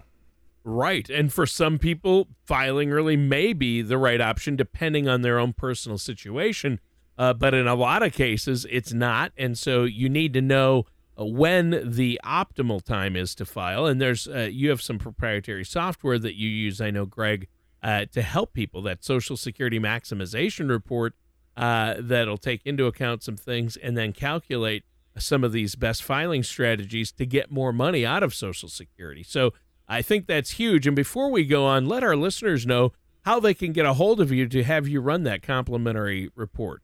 Right. 0.63 1.07
And 1.11 1.31
for 1.31 1.45
some 1.45 1.77
people, 1.77 2.27
filing 2.43 2.91
early 2.91 3.15
may 3.15 3.53
be 3.53 3.83
the 3.83 3.99
right 3.99 4.19
option 4.19 4.55
depending 4.55 5.07
on 5.07 5.21
their 5.21 5.37
own 5.37 5.53
personal 5.53 5.99
situation. 5.99 6.79
Uh, 7.17 7.33
but 7.33 7.53
in 7.53 7.67
a 7.67 7.75
lot 7.75 8.03
of 8.03 8.13
cases, 8.13 8.65
it's 8.69 8.93
not. 8.93 9.31
And 9.37 9.57
so 9.57 9.83
you 9.83 10.07
need 10.07 10.33
to 10.33 10.41
know 10.41 10.85
uh, 11.19 11.25
when 11.25 11.81
the 11.83 12.19
optimal 12.23 12.83
time 12.83 13.15
is 13.15 13.33
to 13.35 13.45
file. 13.45 13.85
And 13.87 13.99
there's, 13.99 14.27
uh, 14.27 14.49
you 14.51 14.69
have 14.69 14.81
some 14.81 14.99
proprietary 14.99 15.65
software 15.65 16.19
that 16.19 16.35
you 16.35 16.47
use, 16.47 16.79
I 16.79 16.91
know, 16.91 17.05
Greg, 17.05 17.47
uh, 17.81 18.05
to 18.11 18.21
help 18.21 18.53
people. 18.53 18.81
That 18.83 19.03
Social 19.03 19.35
Security 19.35 19.79
maximization 19.79 20.69
report 20.69 21.15
uh, 21.55 21.95
that'll 21.99 22.37
take 22.37 22.61
into 22.65 22.85
account 22.85 23.23
some 23.23 23.35
things 23.35 23.77
and 23.77 23.97
then 23.97 24.13
calculate 24.13 24.83
some 25.17 25.43
of 25.43 25.51
these 25.51 25.73
best 25.73 26.03
filing 26.03 26.43
strategies 26.43 27.11
to 27.13 27.25
get 27.25 27.51
more 27.51 27.73
money 27.73 28.05
out 28.05 28.21
of 28.21 28.35
Social 28.35 28.69
Security. 28.69 29.23
So 29.23 29.53
I 29.87 30.03
think 30.03 30.27
that's 30.27 30.51
huge. 30.51 30.85
And 30.85 30.95
before 30.95 31.31
we 31.31 31.45
go 31.45 31.65
on, 31.65 31.87
let 31.87 32.03
our 32.03 32.15
listeners 32.15 32.67
know 32.67 32.91
how 33.25 33.39
they 33.39 33.55
can 33.55 33.73
get 33.73 33.85
a 33.85 33.93
hold 33.93 34.21
of 34.21 34.31
you 34.31 34.47
to 34.47 34.63
have 34.63 34.87
you 34.87 35.01
run 35.01 35.23
that 35.23 35.41
complimentary 35.41 36.29
report. 36.35 36.83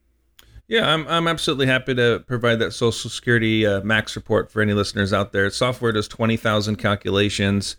Yeah, 0.67 0.91
I'm, 0.91 1.07
I'm 1.07 1.27
absolutely 1.27 1.67
happy 1.67 1.93
to 1.95 2.23
provide 2.25 2.59
that 2.59 2.71
Social 2.71 3.09
Security 3.09 3.65
uh, 3.65 3.81
Max 3.81 4.15
report 4.15 4.51
for 4.51 4.61
any 4.61 4.73
listeners 4.73 5.11
out 5.11 5.33
there. 5.33 5.49
Software 5.49 5.91
does 5.91 6.07
20,000 6.07 6.77
calculations, 6.77 7.75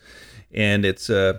and 0.52 0.84
it's 0.84 1.08
uh, 1.08 1.38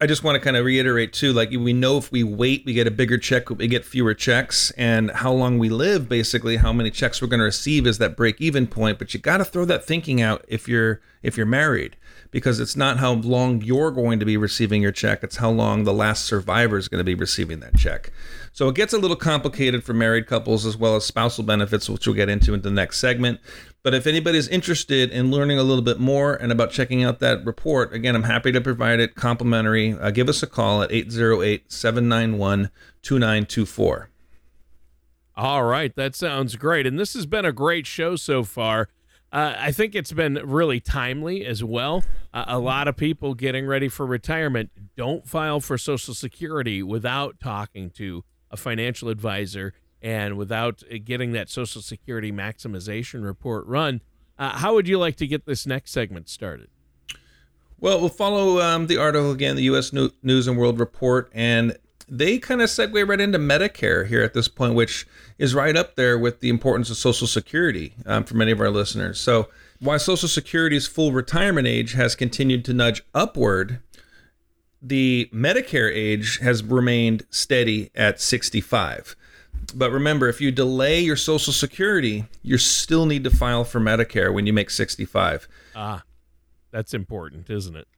I 0.00 0.06
just 0.06 0.22
want 0.22 0.36
to 0.36 0.40
kind 0.40 0.58
of 0.58 0.64
reiterate 0.66 1.14
too, 1.14 1.32
like 1.32 1.50
we 1.50 1.72
know 1.72 1.96
if 1.96 2.12
we 2.12 2.22
wait, 2.22 2.64
we 2.66 2.74
get 2.74 2.86
a 2.86 2.90
bigger 2.90 3.16
check, 3.16 3.48
we 3.48 3.66
get 3.66 3.84
fewer 3.84 4.12
checks, 4.12 4.70
and 4.72 5.10
how 5.10 5.32
long 5.32 5.58
we 5.58 5.70
live, 5.70 6.06
basically, 6.06 6.56
how 6.56 6.72
many 6.72 6.90
checks 6.90 7.22
we're 7.22 7.28
going 7.28 7.40
to 7.40 7.44
receive 7.44 7.86
is 7.86 7.96
that 7.98 8.14
break 8.14 8.38
even 8.38 8.66
point. 8.66 8.98
But 8.98 9.14
you 9.14 9.20
got 9.20 9.38
to 9.38 9.44
throw 9.44 9.64
that 9.64 9.86
thinking 9.86 10.20
out 10.20 10.44
if 10.48 10.68
you're 10.68 11.00
if 11.22 11.38
you're 11.38 11.46
married, 11.46 11.96
because 12.30 12.60
it's 12.60 12.76
not 12.76 12.98
how 12.98 13.14
long 13.14 13.62
you're 13.62 13.90
going 13.90 14.18
to 14.20 14.26
be 14.26 14.36
receiving 14.36 14.82
your 14.82 14.92
check; 14.92 15.22
it's 15.22 15.36
how 15.36 15.50
long 15.50 15.84
the 15.84 15.92
last 15.92 16.24
survivor 16.24 16.76
is 16.76 16.88
going 16.88 17.00
to 17.00 17.04
be 17.04 17.14
receiving 17.14 17.60
that 17.60 17.76
check. 17.76 18.12
So 18.52 18.68
it 18.68 18.74
gets 18.74 18.94
a 18.94 18.98
little 18.98 19.16
complicated 19.16 19.84
for 19.84 19.92
married 19.92 20.26
couples 20.26 20.64
as 20.64 20.78
well 20.78 20.96
as 20.96 21.04
spousal 21.04 21.44
benefits, 21.44 21.90
which 21.90 22.06
we'll 22.06 22.16
get 22.16 22.30
into 22.30 22.54
in 22.54 22.62
the 22.62 22.70
next 22.70 22.98
segment. 22.98 23.38
But 23.82 23.92
if 23.92 24.06
anybody's 24.06 24.48
interested 24.48 25.10
in 25.10 25.30
learning 25.30 25.58
a 25.58 25.62
little 25.62 25.84
bit 25.84 26.00
more 26.00 26.34
and 26.34 26.50
about 26.50 26.70
checking 26.70 27.04
out 27.04 27.20
that 27.20 27.44
report, 27.44 27.92
again, 27.92 28.16
I'm 28.16 28.22
happy 28.22 28.50
to 28.52 28.60
provide 28.60 28.98
it 28.98 29.14
complimentary. 29.14 29.92
Uh, 29.92 30.10
give 30.10 30.28
us 30.28 30.42
a 30.42 30.46
call 30.46 30.82
at 30.82 30.90
808 30.90 31.70
791 31.70 32.70
2924. 33.02 34.08
All 35.36 35.64
right, 35.64 35.94
that 35.94 36.16
sounds 36.16 36.56
great. 36.56 36.86
And 36.86 36.98
this 36.98 37.12
has 37.12 37.26
been 37.26 37.44
a 37.44 37.52
great 37.52 37.86
show 37.86 38.16
so 38.16 38.42
far. 38.42 38.88
Uh, 39.32 39.54
I 39.58 39.72
think 39.72 39.94
it's 39.94 40.12
been 40.12 40.34
really 40.44 40.80
timely 40.80 41.44
as 41.44 41.62
well. 41.62 42.04
Uh, 42.32 42.44
a 42.46 42.58
lot 42.58 42.88
of 42.88 42.96
people 42.96 43.34
getting 43.34 43.66
ready 43.66 43.88
for 43.88 44.06
retirement 44.06 44.70
don't 44.96 45.26
file 45.26 45.60
for 45.60 45.76
Social 45.76 46.14
Security 46.14 46.82
without 46.82 47.40
talking 47.40 47.90
to 47.90 48.24
a 48.50 48.56
financial 48.56 49.08
advisor 49.08 49.74
and 50.00 50.36
without 50.36 50.82
uh, 50.90 50.96
getting 51.04 51.32
that 51.32 51.50
Social 51.50 51.82
Security 51.82 52.30
maximization 52.30 53.24
report 53.24 53.66
run. 53.66 54.00
Uh, 54.38 54.50
how 54.58 54.74
would 54.74 54.86
you 54.86 54.98
like 54.98 55.16
to 55.16 55.26
get 55.26 55.44
this 55.46 55.66
next 55.66 55.90
segment 55.90 56.28
started? 56.28 56.68
Well, 57.78 58.00
we'll 58.00 58.08
follow 58.08 58.60
um, 58.60 58.86
the 58.86 58.96
article 58.96 59.32
again, 59.32 59.56
the 59.56 59.64
U.S. 59.64 59.92
News 59.92 60.46
and 60.46 60.56
World 60.56 60.80
Report, 60.80 61.30
and 61.34 61.76
they 62.08 62.38
kind 62.38 62.62
of 62.62 62.68
segue 62.68 63.08
right 63.08 63.20
into 63.20 63.38
Medicare 63.38 64.06
here 64.06 64.22
at 64.22 64.34
this 64.34 64.48
point, 64.48 64.74
which 64.74 65.06
is 65.38 65.54
right 65.54 65.76
up 65.76 65.96
there 65.96 66.18
with 66.18 66.40
the 66.40 66.48
importance 66.48 66.90
of 66.90 66.96
Social 66.96 67.26
Security 67.26 67.94
um, 68.06 68.24
for 68.24 68.36
many 68.36 68.52
of 68.52 68.60
our 68.60 68.70
listeners. 68.70 69.18
So, 69.20 69.48
while 69.80 69.98
Social 69.98 70.28
Security's 70.28 70.86
full 70.86 71.12
retirement 71.12 71.66
age 71.66 71.92
has 71.92 72.14
continued 72.14 72.64
to 72.64 72.72
nudge 72.72 73.02
upward, 73.14 73.80
the 74.80 75.28
Medicare 75.34 75.92
age 75.92 76.38
has 76.38 76.62
remained 76.62 77.26
steady 77.30 77.90
at 77.94 78.20
65. 78.20 79.16
But 79.74 79.90
remember, 79.90 80.28
if 80.28 80.40
you 80.40 80.50
delay 80.52 81.00
your 81.00 81.16
Social 81.16 81.52
Security, 81.52 82.26
you 82.42 82.56
still 82.56 83.04
need 83.04 83.24
to 83.24 83.30
file 83.30 83.64
for 83.64 83.80
Medicare 83.80 84.32
when 84.32 84.46
you 84.46 84.52
make 84.52 84.70
65. 84.70 85.48
Ah, 85.74 86.02
that's 86.70 86.94
important, 86.94 87.50
isn't 87.50 87.76
it? 87.76 87.88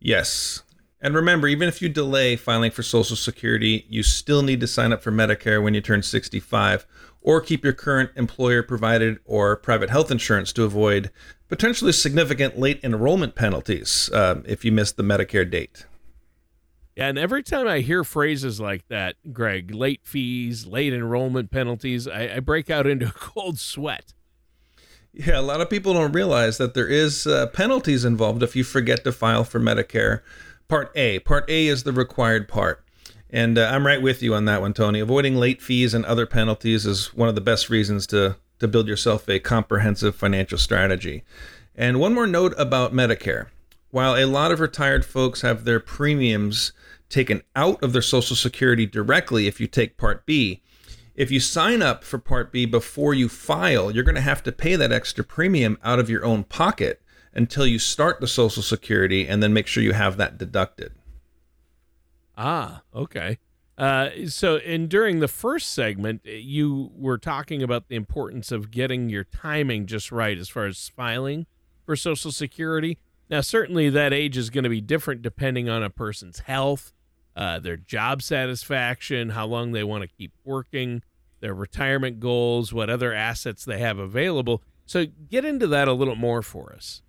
Yes. 0.00 0.62
And 1.02 1.14
remember, 1.14 1.48
even 1.48 1.68
if 1.68 1.80
you 1.80 1.88
delay 1.88 2.36
filing 2.36 2.70
for 2.70 2.82
Social 2.82 3.16
Security, 3.16 3.86
you 3.88 4.02
still 4.02 4.42
need 4.42 4.60
to 4.60 4.66
sign 4.66 4.92
up 4.92 5.02
for 5.02 5.10
Medicare 5.10 5.62
when 5.62 5.72
you 5.72 5.80
turn 5.80 6.02
65 6.02 6.86
or 7.22 7.40
keep 7.40 7.64
your 7.64 7.72
current 7.72 8.10
employer 8.16 8.62
provided 8.62 9.18
or 9.24 9.56
private 9.56 9.90
health 9.90 10.10
insurance 10.10 10.52
to 10.52 10.64
avoid 10.64 11.10
potentially 11.48 11.92
significant 11.92 12.58
late 12.58 12.80
enrollment 12.82 13.34
penalties 13.34 14.10
uh, 14.12 14.42
if 14.44 14.64
you 14.64 14.72
miss 14.72 14.92
the 14.92 15.02
Medicare 15.02 15.48
date. 15.48 15.86
And 16.96 17.18
every 17.18 17.42
time 17.42 17.66
I 17.66 17.80
hear 17.80 18.04
phrases 18.04 18.60
like 18.60 18.86
that, 18.88 19.16
Greg, 19.32 19.74
late 19.74 20.02
fees, 20.04 20.66
late 20.66 20.92
enrollment 20.92 21.50
penalties, 21.50 22.06
I, 22.06 22.36
I 22.36 22.40
break 22.40 22.68
out 22.68 22.86
into 22.86 23.06
a 23.06 23.12
cold 23.14 23.58
sweat. 23.58 24.12
Yeah, 25.12 25.40
a 25.40 25.42
lot 25.42 25.60
of 25.60 25.70
people 25.70 25.94
don't 25.94 26.12
realize 26.12 26.58
that 26.58 26.74
there 26.74 26.86
is 26.86 27.26
uh, 27.26 27.46
penalties 27.48 28.04
involved 28.04 28.42
if 28.42 28.54
you 28.54 28.62
forget 28.62 29.02
to 29.04 29.12
file 29.12 29.44
for 29.44 29.58
Medicare 29.58 30.20
Part 30.70 30.92
A. 30.94 31.18
Part 31.18 31.50
A 31.50 31.66
is 31.66 31.82
the 31.82 31.92
required 31.92 32.46
part. 32.46 32.84
And 33.28 33.58
uh, 33.58 33.68
I'm 33.72 33.84
right 33.84 34.00
with 34.00 34.22
you 34.22 34.36
on 34.36 34.44
that 34.44 34.60
one, 34.60 34.72
Tony. 34.72 35.00
Avoiding 35.00 35.34
late 35.34 35.60
fees 35.60 35.94
and 35.94 36.04
other 36.04 36.26
penalties 36.26 36.86
is 36.86 37.12
one 37.12 37.28
of 37.28 37.34
the 37.34 37.40
best 37.40 37.68
reasons 37.68 38.06
to, 38.06 38.36
to 38.60 38.68
build 38.68 38.86
yourself 38.86 39.28
a 39.28 39.40
comprehensive 39.40 40.14
financial 40.14 40.58
strategy. 40.58 41.24
And 41.74 41.98
one 41.98 42.14
more 42.14 42.28
note 42.28 42.54
about 42.56 42.92
Medicare. 42.92 43.48
While 43.90 44.14
a 44.14 44.26
lot 44.26 44.52
of 44.52 44.60
retired 44.60 45.04
folks 45.04 45.40
have 45.40 45.64
their 45.64 45.80
premiums 45.80 46.72
taken 47.08 47.42
out 47.56 47.82
of 47.82 47.92
their 47.92 48.00
Social 48.00 48.36
Security 48.36 48.86
directly 48.86 49.48
if 49.48 49.58
you 49.60 49.66
take 49.66 49.96
Part 49.96 50.24
B, 50.24 50.62
if 51.16 51.32
you 51.32 51.40
sign 51.40 51.82
up 51.82 52.04
for 52.04 52.18
Part 52.18 52.52
B 52.52 52.64
before 52.64 53.12
you 53.12 53.28
file, 53.28 53.90
you're 53.90 54.04
going 54.04 54.14
to 54.14 54.20
have 54.20 54.44
to 54.44 54.52
pay 54.52 54.76
that 54.76 54.92
extra 54.92 55.24
premium 55.24 55.78
out 55.82 55.98
of 55.98 56.08
your 56.08 56.24
own 56.24 56.44
pocket 56.44 57.02
until 57.32 57.66
you 57.66 57.78
start 57.78 58.20
the 58.20 58.26
Social 58.26 58.62
Security 58.62 59.26
and 59.26 59.42
then 59.42 59.52
make 59.52 59.66
sure 59.66 59.82
you 59.82 59.92
have 59.92 60.16
that 60.16 60.38
deducted. 60.38 60.92
Ah, 62.36 62.82
okay. 62.94 63.38
Uh, 63.80 64.26
so, 64.26 64.56
in 64.56 64.88
during 64.88 65.20
the 65.20 65.28
first 65.28 65.72
segment, 65.72 66.20
you 66.26 66.90
were 66.94 67.16
talking 67.16 67.62
about 67.62 67.88
the 67.88 67.96
importance 67.96 68.52
of 68.52 68.70
getting 68.70 69.08
your 69.08 69.24
timing 69.24 69.86
just 69.86 70.12
right 70.12 70.36
as 70.36 70.50
far 70.50 70.66
as 70.66 70.88
filing 70.88 71.46
for 71.86 71.96
Social 71.96 72.30
Security. 72.30 72.98
Now, 73.30 73.40
certainly 73.40 73.88
that 73.88 74.12
age 74.12 74.36
is 74.36 74.50
going 74.50 74.64
to 74.64 74.70
be 74.70 74.82
different 74.82 75.22
depending 75.22 75.70
on 75.70 75.82
a 75.82 75.88
person's 75.88 76.40
health, 76.40 76.92
uh, 77.34 77.58
their 77.58 77.78
job 77.78 78.22
satisfaction, 78.22 79.30
how 79.30 79.46
long 79.46 79.72
they 79.72 79.84
want 79.84 80.02
to 80.02 80.08
keep 80.08 80.32
working, 80.44 81.02
their 81.40 81.54
retirement 81.54 82.20
goals, 82.20 82.74
what 82.74 82.90
other 82.90 83.14
assets 83.14 83.64
they 83.64 83.78
have 83.78 83.98
available. 83.98 84.62
So, 84.84 85.06
get 85.06 85.46
into 85.46 85.66
that 85.68 85.88
a 85.88 85.94
little 85.94 86.16
more 86.16 86.42
for 86.42 86.74
us. 86.74 87.00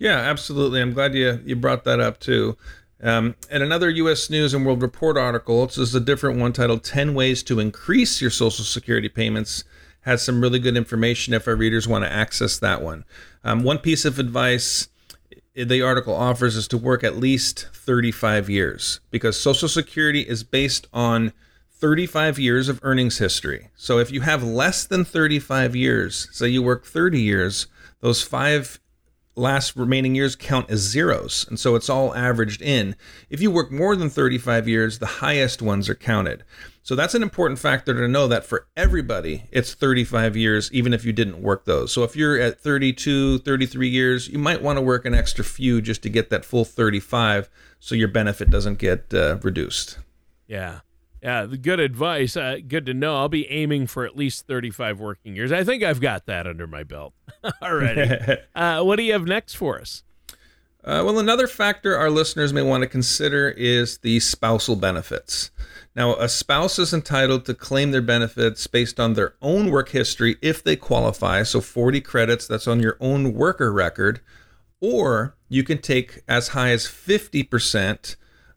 Yeah, 0.00 0.16
absolutely. 0.16 0.80
I'm 0.80 0.94
glad 0.94 1.14
you 1.14 1.40
you 1.44 1.54
brought 1.54 1.84
that 1.84 2.00
up 2.00 2.18
too. 2.18 2.56
Um, 3.02 3.36
and 3.50 3.62
another 3.62 3.90
U.S. 3.90 4.30
News 4.30 4.54
and 4.54 4.64
World 4.64 4.82
Report 4.82 5.16
article, 5.16 5.66
this 5.66 5.78
is 5.78 5.94
a 5.94 6.00
different 6.00 6.40
one 6.40 6.52
titled 6.52 6.84
10 6.84 7.14
Ways 7.14 7.42
to 7.44 7.60
Increase 7.60 8.20
Your 8.20 8.30
Social 8.30 8.64
Security 8.64 9.08
Payments, 9.08 9.64
has 10.02 10.22
some 10.22 10.40
really 10.40 10.58
good 10.58 10.76
information 10.76 11.34
if 11.34 11.46
our 11.46 11.54
readers 11.54 11.86
want 11.86 12.04
to 12.04 12.12
access 12.12 12.58
that 12.58 12.82
one. 12.82 13.04
Um, 13.44 13.62
one 13.62 13.78
piece 13.78 14.04
of 14.04 14.18
advice 14.18 14.88
the 15.54 15.82
article 15.82 16.14
offers 16.14 16.56
is 16.56 16.68
to 16.68 16.78
work 16.78 17.04
at 17.04 17.16
least 17.16 17.68
35 17.72 18.48
years 18.48 19.00
because 19.10 19.38
Social 19.38 19.68
Security 19.68 20.22
is 20.22 20.44
based 20.44 20.86
on 20.92 21.32
35 21.72 22.38
years 22.38 22.68
of 22.68 22.80
earnings 22.82 23.18
history. 23.18 23.68
So 23.76 23.98
if 23.98 24.10
you 24.10 24.22
have 24.22 24.42
less 24.42 24.84
than 24.86 25.04
35 25.04 25.76
years, 25.76 26.28
say 26.32 26.48
you 26.48 26.62
work 26.62 26.86
30 26.86 27.20
years, 27.20 27.66
those 28.00 28.22
five 28.22 28.79
last 29.40 29.74
remaining 29.74 30.14
years 30.14 30.36
count 30.36 30.70
as 30.70 30.80
zeros. 30.80 31.46
And 31.48 31.58
so 31.58 31.74
it's 31.74 31.88
all 31.88 32.14
averaged 32.14 32.62
in. 32.62 32.94
If 33.28 33.40
you 33.40 33.50
work 33.50 33.72
more 33.72 33.96
than 33.96 34.10
35 34.10 34.68
years, 34.68 34.98
the 34.98 35.06
highest 35.06 35.62
ones 35.62 35.88
are 35.88 35.94
counted. 35.94 36.44
So 36.82 36.94
that's 36.94 37.14
an 37.14 37.22
important 37.22 37.58
factor 37.58 37.94
to 37.94 38.08
know 38.08 38.28
that 38.28 38.44
for 38.44 38.66
everybody, 38.76 39.44
it's 39.50 39.74
35 39.74 40.36
years, 40.36 40.72
even 40.72 40.92
if 40.92 41.04
you 41.04 41.12
didn't 41.12 41.42
work 41.42 41.64
those. 41.64 41.92
So 41.92 42.04
if 42.04 42.16
you're 42.16 42.40
at 42.40 42.60
32, 42.60 43.38
33 43.38 43.88
years, 43.88 44.28
you 44.28 44.38
might 44.38 44.62
want 44.62 44.76
to 44.76 44.82
work 44.82 45.04
an 45.04 45.14
extra 45.14 45.44
few 45.44 45.80
just 45.80 46.02
to 46.02 46.08
get 46.08 46.30
that 46.30 46.44
full 46.44 46.64
35 46.64 47.50
so 47.78 47.94
your 47.94 48.08
benefit 48.08 48.50
doesn't 48.50 48.78
get 48.78 49.12
uh, 49.12 49.38
reduced. 49.42 49.98
Yeah. 50.46 50.80
Yeah, 51.22 51.46
good 51.46 51.80
advice. 51.80 52.36
Uh, 52.36 52.58
good 52.66 52.86
to 52.86 52.94
know. 52.94 53.16
I'll 53.16 53.28
be 53.28 53.50
aiming 53.50 53.88
for 53.88 54.06
at 54.06 54.16
least 54.16 54.46
35 54.46 55.00
working 55.00 55.36
years. 55.36 55.52
I 55.52 55.64
think 55.64 55.82
I've 55.82 56.00
got 56.00 56.26
that 56.26 56.46
under 56.46 56.66
my 56.66 56.82
belt 56.82 57.12
already. 57.62 58.38
uh, 58.54 58.82
what 58.82 58.96
do 58.96 59.02
you 59.02 59.12
have 59.12 59.26
next 59.26 59.54
for 59.54 59.78
us? 59.78 60.02
Uh, 60.82 61.02
well, 61.04 61.18
another 61.18 61.46
factor 61.46 61.94
our 61.94 62.08
listeners 62.08 62.54
may 62.54 62.62
want 62.62 62.82
to 62.82 62.88
consider 62.88 63.50
is 63.50 63.98
the 63.98 64.18
spousal 64.18 64.76
benefits. 64.76 65.50
Now, 65.94 66.14
a 66.14 66.26
spouse 66.26 66.78
is 66.78 66.94
entitled 66.94 67.44
to 67.44 67.54
claim 67.54 67.90
their 67.90 68.00
benefits 68.00 68.66
based 68.66 68.98
on 68.98 69.12
their 69.12 69.34
own 69.42 69.70
work 69.70 69.90
history 69.90 70.36
if 70.40 70.64
they 70.64 70.76
qualify. 70.76 71.42
So, 71.42 71.60
40 71.60 72.00
credits, 72.00 72.46
that's 72.46 72.66
on 72.66 72.80
your 72.80 72.96
own 72.98 73.34
worker 73.34 73.70
record. 73.70 74.20
Or 74.80 75.36
you 75.50 75.64
can 75.64 75.78
take 75.78 76.22
as 76.26 76.48
high 76.48 76.70
as 76.70 76.86
50% 76.86 78.16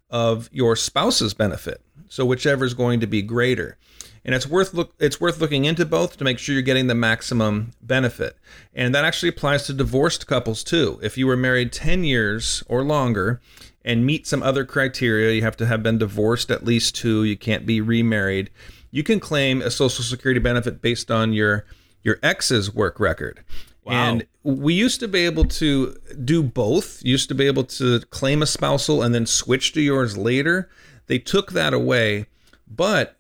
of 0.10 0.50
your 0.54 0.78
spouse's 0.78 1.34
benefit. 1.34 1.82
So 2.14 2.28
whichever 2.28 2.64
is 2.64 2.76
going 2.76 3.00
to 3.00 3.08
be 3.08 3.24
greater. 3.24 3.76
And 4.24 4.36
it's 4.36 4.46
worth 4.46 4.72
look 4.72 4.94
it's 5.00 5.20
worth 5.20 5.42
looking 5.42 5.66
into 5.66 5.84
both 5.84 6.16
to 6.18 6.24
make 6.24 6.38
sure 6.38 6.54
you're 6.54 6.62
getting 6.62 6.86
the 6.86 6.94
maximum 6.94 7.72
benefit. 7.82 8.38
And 8.72 8.94
that 8.94 9.04
actually 9.04 9.30
applies 9.30 9.66
to 9.66 9.74
divorced 9.74 10.28
couples 10.28 10.64
too. 10.64 11.00
If 11.02 11.18
you 11.18 11.26
were 11.26 11.36
married 11.36 11.74
10 11.74 12.04
years 12.04 12.64
or 12.68 12.84
longer 12.84 13.42
and 13.84 14.06
meet 14.06 14.28
some 14.28 14.44
other 14.44 14.64
criteria, 14.64 15.34
you 15.34 15.42
have 15.42 15.58
to 15.58 15.66
have 15.66 15.82
been 15.82 15.98
divorced 15.98 16.52
at 16.52 16.64
least 16.64 16.96
two, 16.96 17.24
you 17.24 17.36
can't 17.36 17.66
be 17.66 17.82
remarried, 17.82 18.52
you 18.92 19.02
can 19.02 19.20
claim 19.20 19.64
a 19.64 19.72
social 19.72 20.04
security 20.04 20.40
benefit 20.40 20.84
based 20.84 21.10
on 21.10 21.34
your 21.34 21.66
your 22.04 22.20
ex's 22.22 22.72
work 22.72 23.00
record. 23.00 23.44
Wow. 23.86 23.94
And 23.94 24.28
we 24.44 24.76
used 24.76 25.00
to 25.00 25.08
be 25.08 25.26
able 25.26 25.46
to 25.46 25.98
do 26.24 26.44
both. 26.44 27.04
Used 27.04 27.28
to 27.30 27.36
be 27.36 27.48
able 27.48 27.64
to 27.64 28.02
claim 28.12 28.44
a 28.44 28.46
spousal 28.46 29.02
and 29.02 29.16
then 29.16 29.26
switch 29.26 29.74
to 29.74 29.82
yours 29.82 30.16
later. 30.16 30.70
They 31.08 31.20
took 31.20 31.52
that 31.52 31.74
away, 31.74 32.28
but 32.68 33.18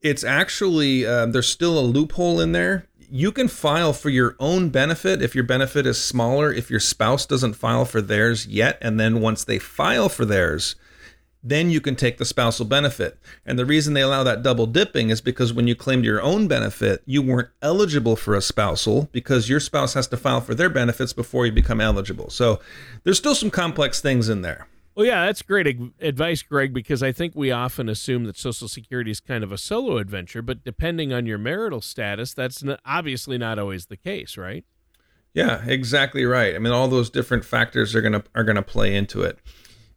it's 0.00 0.24
actually 0.24 1.06
uh, 1.06 1.26
there's 1.26 1.48
still 1.48 1.78
a 1.78 1.80
loophole 1.80 2.40
in 2.40 2.52
there. 2.52 2.86
You 3.10 3.32
can 3.32 3.48
file 3.48 3.92
for 3.92 4.08
your 4.08 4.36
own 4.38 4.70
benefit 4.70 5.20
if 5.20 5.34
your 5.34 5.44
benefit 5.44 5.86
is 5.86 6.02
smaller, 6.02 6.52
if 6.52 6.70
your 6.70 6.80
spouse 6.80 7.26
doesn't 7.26 7.54
file 7.54 7.84
for 7.84 8.00
theirs 8.00 8.46
yet. 8.46 8.78
And 8.80 9.00
then 9.00 9.20
once 9.20 9.44
they 9.44 9.58
file 9.58 10.08
for 10.08 10.24
theirs, 10.24 10.76
then 11.42 11.70
you 11.70 11.80
can 11.80 11.96
take 11.96 12.18
the 12.18 12.24
spousal 12.24 12.66
benefit. 12.66 13.18
And 13.46 13.58
the 13.58 13.66
reason 13.66 13.94
they 13.94 14.02
allow 14.02 14.22
that 14.24 14.42
double 14.42 14.66
dipping 14.66 15.10
is 15.10 15.20
because 15.20 15.52
when 15.52 15.66
you 15.66 15.74
claimed 15.74 16.04
your 16.04 16.20
own 16.20 16.48
benefit, 16.48 17.02
you 17.06 17.22
weren't 17.22 17.48
eligible 17.62 18.14
for 18.14 18.34
a 18.34 18.42
spousal 18.42 19.08
because 19.12 19.48
your 19.48 19.60
spouse 19.60 19.94
has 19.94 20.06
to 20.08 20.16
file 20.16 20.40
for 20.40 20.54
their 20.54 20.68
benefits 20.68 21.12
before 21.12 21.46
you 21.46 21.52
become 21.52 21.80
eligible. 21.80 22.30
So 22.30 22.60
there's 23.04 23.18
still 23.18 23.34
some 23.34 23.50
complex 23.50 24.00
things 24.00 24.28
in 24.28 24.42
there. 24.42 24.68
Well, 24.94 25.06
yeah, 25.06 25.26
that's 25.26 25.42
great 25.42 25.66
advice, 26.00 26.42
Greg, 26.42 26.74
because 26.74 27.02
I 27.02 27.12
think 27.12 27.34
we 27.34 27.50
often 27.50 27.88
assume 27.88 28.24
that 28.24 28.36
Social 28.36 28.68
Security 28.68 29.10
is 29.10 29.20
kind 29.20 29.44
of 29.44 29.52
a 29.52 29.58
solo 29.58 29.98
adventure, 29.98 30.42
but 30.42 30.64
depending 30.64 31.12
on 31.12 31.26
your 31.26 31.38
marital 31.38 31.80
status, 31.80 32.34
that's 32.34 32.64
obviously 32.84 33.38
not 33.38 33.58
always 33.58 33.86
the 33.86 33.96
case, 33.96 34.36
right? 34.36 34.64
Yeah, 35.32 35.64
exactly 35.64 36.24
right. 36.24 36.54
I 36.54 36.58
mean, 36.58 36.72
all 36.72 36.88
those 36.88 37.08
different 37.08 37.44
factors 37.44 37.94
are 37.94 38.00
gonna 38.00 38.24
are 38.34 38.42
gonna 38.42 38.62
play 38.62 38.96
into 38.96 39.22
it. 39.22 39.38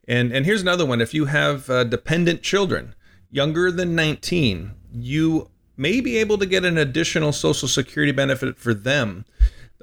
And 0.07 0.31
and 0.31 0.45
here's 0.45 0.61
another 0.61 0.85
one: 0.85 1.01
if 1.01 1.13
you 1.13 1.25
have 1.25 1.69
uh, 1.69 1.83
dependent 1.85 2.43
children 2.43 2.93
younger 3.31 3.71
than 3.71 3.95
19, 3.95 4.73
you 4.91 5.49
may 5.75 6.01
be 6.01 6.17
able 6.17 6.37
to 6.37 6.45
get 6.45 6.65
an 6.65 6.77
additional 6.77 7.31
Social 7.31 7.67
Security 7.67 8.11
benefit 8.11 8.57
for 8.57 8.73
them. 8.73 9.25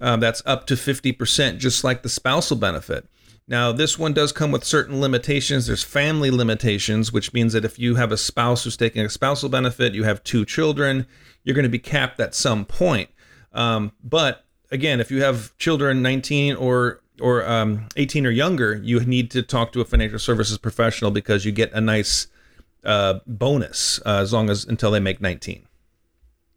Uh, 0.00 0.16
that's 0.16 0.42
up 0.46 0.66
to 0.66 0.74
50%, 0.74 1.58
just 1.58 1.84
like 1.84 2.02
the 2.02 2.08
spousal 2.08 2.56
benefit. 2.56 3.06
Now, 3.50 3.72
this 3.72 3.98
one 3.98 4.12
does 4.12 4.30
come 4.30 4.52
with 4.52 4.62
certain 4.62 5.00
limitations. 5.00 5.66
There's 5.66 5.82
family 5.82 6.30
limitations, 6.30 7.12
which 7.12 7.32
means 7.32 7.52
that 7.52 7.64
if 7.64 7.80
you 7.80 7.96
have 7.96 8.12
a 8.12 8.16
spouse 8.16 8.62
who's 8.62 8.76
taking 8.76 9.04
a 9.04 9.10
spousal 9.10 9.48
benefit, 9.48 9.92
you 9.92 10.04
have 10.04 10.22
two 10.22 10.44
children, 10.44 11.04
you're 11.42 11.56
going 11.56 11.64
to 11.64 11.68
be 11.68 11.80
capped 11.80 12.20
at 12.20 12.32
some 12.32 12.64
point. 12.64 13.10
Um, 13.52 13.90
but 14.04 14.44
again, 14.70 15.00
if 15.00 15.10
you 15.10 15.24
have 15.24 15.56
children 15.58 16.00
19 16.00 16.54
or 16.54 17.00
or 17.20 17.46
um, 17.46 17.88
18 17.96 18.24
or 18.24 18.30
younger, 18.30 18.76
you 18.76 19.00
need 19.00 19.32
to 19.32 19.42
talk 19.42 19.72
to 19.72 19.80
a 19.80 19.84
financial 19.84 20.20
services 20.20 20.56
professional 20.56 21.10
because 21.10 21.44
you 21.44 21.50
get 21.50 21.72
a 21.72 21.80
nice 21.80 22.28
uh, 22.84 23.18
bonus 23.26 24.00
uh, 24.06 24.20
as 24.20 24.32
long 24.32 24.48
as 24.48 24.64
until 24.64 24.92
they 24.92 25.00
make 25.00 25.20
19. 25.20 25.66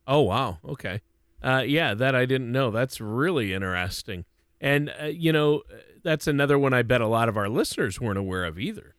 Oh 0.05 0.21
wow, 0.21 0.59
okay, 0.63 1.01
uh, 1.41 1.63
yeah, 1.65 1.95
that 1.95 2.13
I 2.13 2.25
didn't 2.25 2.51
know. 2.51 2.69
That's 2.69 3.01
really 3.01 3.51
interesting, 3.51 4.25
and 4.63 4.91
uh, 4.99 5.05
you 5.05 5.31
know, 5.31 5.61
that's 6.03 6.25
another 6.25 6.57
one 6.57 6.73
I 6.73 6.81
bet 6.81 7.01
a 7.01 7.07
lot 7.07 7.29
of 7.29 7.37
our 7.37 7.49
listeners 7.49 8.01
weren't 8.01 8.17
aware 8.17 8.45
of 8.45 8.57
either. 8.57 8.95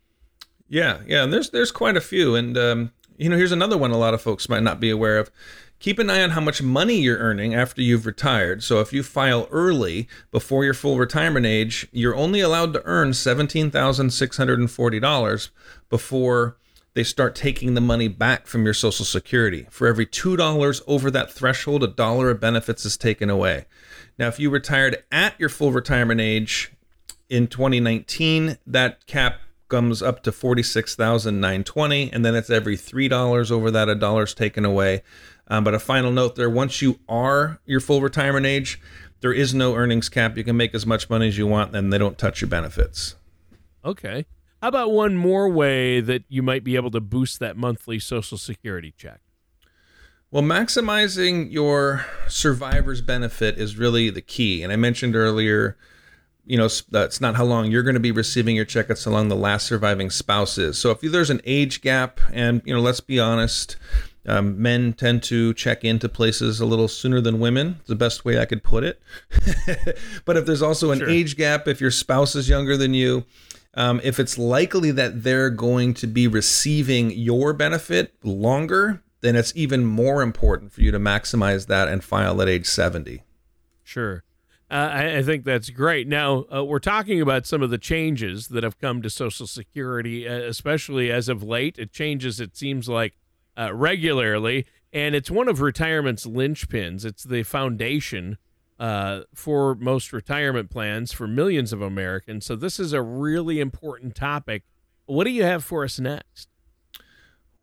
Yeah, 0.68 1.00
yeah, 1.06 1.24
and 1.24 1.32
there's 1.32 1.50
there's 1.50 1.72
quite 1.72 1.96
a 1.96 2.00
few, 2.00 2.36
and 2.36 2.56
um, 2.56 2.92
you 3.16 3.28
know, 3.28 3.36
here's 3.36 3.52
another 3.52 3.78
one 3.78 3.90
a 3.90 3.98
lot 3.98 4.14
of 4.14 4.22
folks 4.22 4.48
might 4.48 4.62
not 4.62 4.78
be 4.78 4.90
aware 4.90 5.18
of. 5.18 5.32
Keep 5.80 5.98
an 5.98 6.08
eye 6.08 6.22
on 6.22 6.30
how 6.30 6.40
much 6.40 6.62
money 6.62 6.94
you're 6.96 7.18
earning 7.18 7.52
after 7.54 7.82
you've 7.82 8.06
retired. 8.06 8.62
So 8.62 8.80
if 8.80 8.92
you 8.92 9.02
file 9.02 9.48
early 9.50 10.06
before 10.30 10.64
your 10.64 10.72
full 10.72 10.98
retirement 10.98 11.46
age, 11.46 11.88
you're 11.92 12.14
only 12.14 12.38
allowed 12.40 12.72
to 12.74 12.82
earn 12.84 13.10
$17,640 13.10 15.50
before 15.90 16.56
they 16.94 17.04
start 17.04 17.34
taking 17.34 17.74
the 17.74 17.82
money 17.82 18.08
back 18.08 18.46
from 18.46 18.64
your 18.64 18.72
Social 18.72 19.04
Security. 19.04 19.66
For 19.70 19.86
every 19.86 20.06
$2 20.06 20.82
over 20.86 21.10
that 21.10 21.30
threshold, 21.32 21.82
a 21.82 21.88
dollar 21.88 22.30
of 22.30 22.40
benefits 22.40 22.86
is 22.86 22.96
taken 22.96 23.28
away. 23.28 23.66
Now, 24.18 24.28
if 24.28 24.38
you 24.38 24.50
retired 24.50 25.02
at 25.10 25.38
your 25.38 25.48
full 25.48 25.72
retirement 25.72 26.20
age 26.20 26.72
in 27.28 27.48
2019, 27.48 28.58
that 28.66 29.06
cap 29.06 29.40
comes 29.68 30.02
up 30.02 30.22
to 30.22 30.30
46,920 30.30 32.12
and 32.12 32.24
then 32.24 32.34
it's 32.34 32.50
every 32.50 32.76
$3 32.76 33.50
over 33.50 33.70
that 33.70 33.88
a 33.88 33.94
dollar's 33.94 34.34
taken 34.34 34.64
away. 34.64 35.02
Um, 35.48 35.64
but 35.64 35.74
a 35.74 35.78
final 35.78 36.10
note 36.10 36.36
there 36.36 36.48
once 36.48 36.80
you 36.80 37.00
are 37.08 37.60
your 37.66 37.80
full 37.80 38.00
retirement 38.00 38.46
age, 38.46 38.80
there 39.20 39.32
is 39.32 39.54
no 39.54 39.74
earnings 39.74 40.08
cap. 40.08 40.36
You 40.36 40.44
can 40.44 40.56
make 40.56 40.74
as 40.74 40.86
much 40.86 41.08
money 41.08 41.28
as 41.28 41.38
you 41.38 41.46
want, 41.46 41.74
and 41.74 41.92
they 41.92 41.96
don't 41.96 42.18
touch 42.18 42.42
your 42.42 42.48
benefits. 42.48 43.16
Okay. 43.82 44.26
How 44.60 44.68
about 44.68 44.92
one 44.92 45.16
more 45.16 45.48
way 45.48 46.00
that 46.00 46.24
you 46.28 46.42
might 46.42 46.62
be 46.62 46.76
able 46.76 46.90
to 46.90 47.00
boost 47.00 47.40
that 47.40 47.56
monthly 47.56 47.98
Social 47.98 48.38
Security 48.38 48.92
check? 48.96 49.20
Well, 50.34 50.42
maximizing 50.42 51.52
your 51.52 52.06
survivor's 52.26 53.00
benefit 53.00 53.56
is 53.56 53.76
really 53.76 54.10
the 54.10 54.20
key. 54.20 54.64
And 54.64 54.72
I 54.72 54.76
mentioned 54.76 55.14
earlier, 55.14 55.76
you 56.44 56.58
know, 56.58 56.68
that's 56.90 57.20
not 57.20 57.36
how 57.36 57.44
long 57.44 57.70
you're 57.70 57.84
going 57.84 57.94
to 57.94 58.00
be 58.00 58.10
receiving 58.10 58.56
your 58.56 58.64
check, 58.64 58.90
it's 58.90 59.04
how 59.04 59.12
long 59.12 59.28
the 59.28 59.36
last 59.36 59.64
surviving 59.64 60.10
spouse 60.10 60.58
is. 60.58 60.76
So 60.76 60.90
if 60.90 61.00
there's 61.02 61.30
an 61.30 61.40
age 61.44 61.82
gap, 61.82 62.20
and, 62.32 62.62
you 62.64 62.74
know, 62.74 62.80
let's 62.80 62.98
be 62.98 63.20
honest, 63.20 63.76
um, 64.26 64.60
men 64.60 64.92
tend 64.94 65.22
to 65.22 65.54
check 65.54 65.84
into 65.84 66.08
places 66.08 66.58
a 66.58 66.66
little 66.66 66.88
sooner 66.88 67.20
than 67.20 67.38
women. 67.38 67.76
It's 67.78 67.88
the 67.90 67.94
best 67.94 68.24
way 68.24 68.40
I 68.40 68.44
could 68.44 68.64
put 68.64 68.82
it. 68.82 69.00
but 70.24 70.36
if 70.36 70.46
there's 70.46 70.62
also 70.62 70.90
an 70.90 70.98
sure. 70.98 71.08
age 71.08 71.36
gap, 71.36 71.68
if 71.68 71.80
your 71.80 71.92
spouse 71.92 72.34
is 72.34 72.48
younger 72.48 72.76
than 72.76 72.92
you, 72.92 73.24
um, 73.74 74.00
if 74.02 74.18
it's 74.18 74.36
likely 74.36 74.90
that 74.90 75.22
they're 75.22 75.50
going 75.50 75.94
to 75.94 76.08
be 76.08 76.26
receiving 76.26 77.12
your 77.12 77.52
benefit 77.52 78.16
longer, 78.24 79.00
then 79.24 79.36
it's 79.36 79.52
even 79.56 79.86
more 79.86 80.20
important 80.20 80.72
for 80.72 80.82
you 80.82 80.90
to 80.90 80.98
maximize 80.98 81.66
that 81.66 81.88
and 81.88 82.04
file 82.04 82.42
at 82.42 82.48
age 82.48 82.66
70. 82.66 83.22
Sure. 83.82 84.22
Uh, 84.70 84.90
I, 84.92 85.18
I, 85.18 85.22
think 85.22 85.44
that's 85.44 85.70
great. 85.70 86.08
Now, 86.08 86.46
uh, 86.52 86.64
we're 86.64 86.78
talking 86.78 87.20
about 87.20 87.46
some 87.46 87.62
of 87.62 87.70
the 87.70 87.78
changes 87.78 88.48
that 88.48 88.64
have 88.64 88.78
come 88.78 89.02
to 89.02 89.10
Social 89.10 89.46
Security, 89.46 90.28
uh, 90.28 90.32
especially 90.34 91.10
as 91.10 91.28
of 91.28 91.42
late. 91.42 91.78
It 91.78 91.92
changes, 91.92 92.40
it 92.40 92.56
seems 92.56 92.88
like, 92.88 93.14
uh, 93.56 93.72
regularly, 93.74 94.66
and 94.92 95.14
it's 95.14 95.30
one 95.30 95.48
of 95.48 95.60
retirement's 95.60 96.26
linchpins. 96.26 97.04
It's 97.04 97.24
the 97.24 97.42
foundation 97.44 98.38
uh, 98.78 99.20
for 99.34 99.74
most 99.74 100.12
retirement 100.12 100.70
plans 100.70 101.12
for 101.12 101.26
millions 101.26 101.72
of 101.72 101.80
Americans. 101.80 102.44
So 102.44 102.56
this 102.56 102.80
is 102.80 102.92
a 102.92 103.02
really 103.02 103.60
important 103.60 104.14
topic. 104.14 104.64
What 105.06 105.24
do 105.24 105.30
you 105.30 105.44
have 105.44 105.64
for 105.64 105.84
us 105.84 105.98
next? 105.98 106.48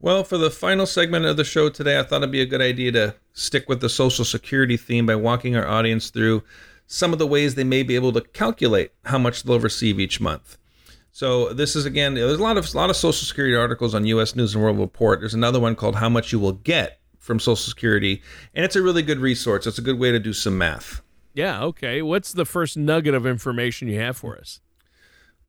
Well, 0.04 0.24
for 0.24 0.40
the 0.40 0.50
final 0.50 0.88
segment 0.88 1.26
of 1.26 1.38
the 1.38 1.44
show 1.44 1.70
today, 1.70 2.00
I 2.00 2.02
thought 2.02 2.24
it'd 2.24 2.32
be 2.32 2.42
a 2.42 2.46
good 2.48 2.62
idea 2.62 2.92
to 2.94 3.16
stick 3.34 3.70
with 3.70 3.82
the 3.82 3.90
Social 3.90 4.26
Security 4.26 4.76
theme 4.76 5.06
by 5.06 5.16
walking 5.16 5.56
our 5.56 5.68
audience 5.68 6.10
through 6.10 6.42
some 6.88 7.14
of 7.14 7.20
the 7.20 7.28
ways 7.28 7.54
they 7.54 7.64
may 7.64 7.84
be 7.84 7.94
able 7.94 8.12
to 8.14 8.22
calculate 8.22 8.94
how 9.06 9.20
much 9.20 9.44
they'll 9.44 9.60
receive 9.60 10.00
each 10.00 10.20
month. 10.20 10.58
So 11.12 11.54
this 11.54 11.76
is 11.76 11.86
again, 11.86 12.16
there's 12.16 12.40
a 12.40 12.44
lot 12.44 12.58
of 12.58 12.74
a 12.74 12.78
lot 12.78 12.90
of 12.90 12.96
Social 12.96 13.28
Security 13.28 13.56
articles 13.56 13.94
on 13.94 14.08
U.S. 14.08 14.36
News 14.36 14.56
and 14.56 14.64
World 14.64 14.80
Report. 14.80 15.20
There's 15.20 15.36
another 15.36 15.60
one 15.60 15.76
called 15.76 15.98
"How 15.98 16.10
Much 16.10 16.32
You 16.32 16.40
Will 16.40 16.54
Get 16.54 17.00
from 17.20 17.40
Social 17.40 17.56
Security," 17.58 18.24
and 18.56 18.66
it's 18.66 18.76
a 18.76 18.82
really 18.82 19.04
good 19.04 19.20
resource. 19.20 19.68
It's 19.68 19.78
a 19.78 19.84
good 19.84 20.00
way 20.00 20.12
to 20.12 20.20
do 20.20 20.34
some 20.34 20.58
math. 20.58 21.04
Yeah. 21.36 21.62
Okay. 21.66 22.02
What's 22.02 22.34
the 22.34 22.46
first 22.46 22.76
nugget 22.76 23.14
of 23.14 23.28
information 23.28 23.88
you 23.88 24.00
have 24.00 24.18
for 24.18 24.36
us? 24.36 24.62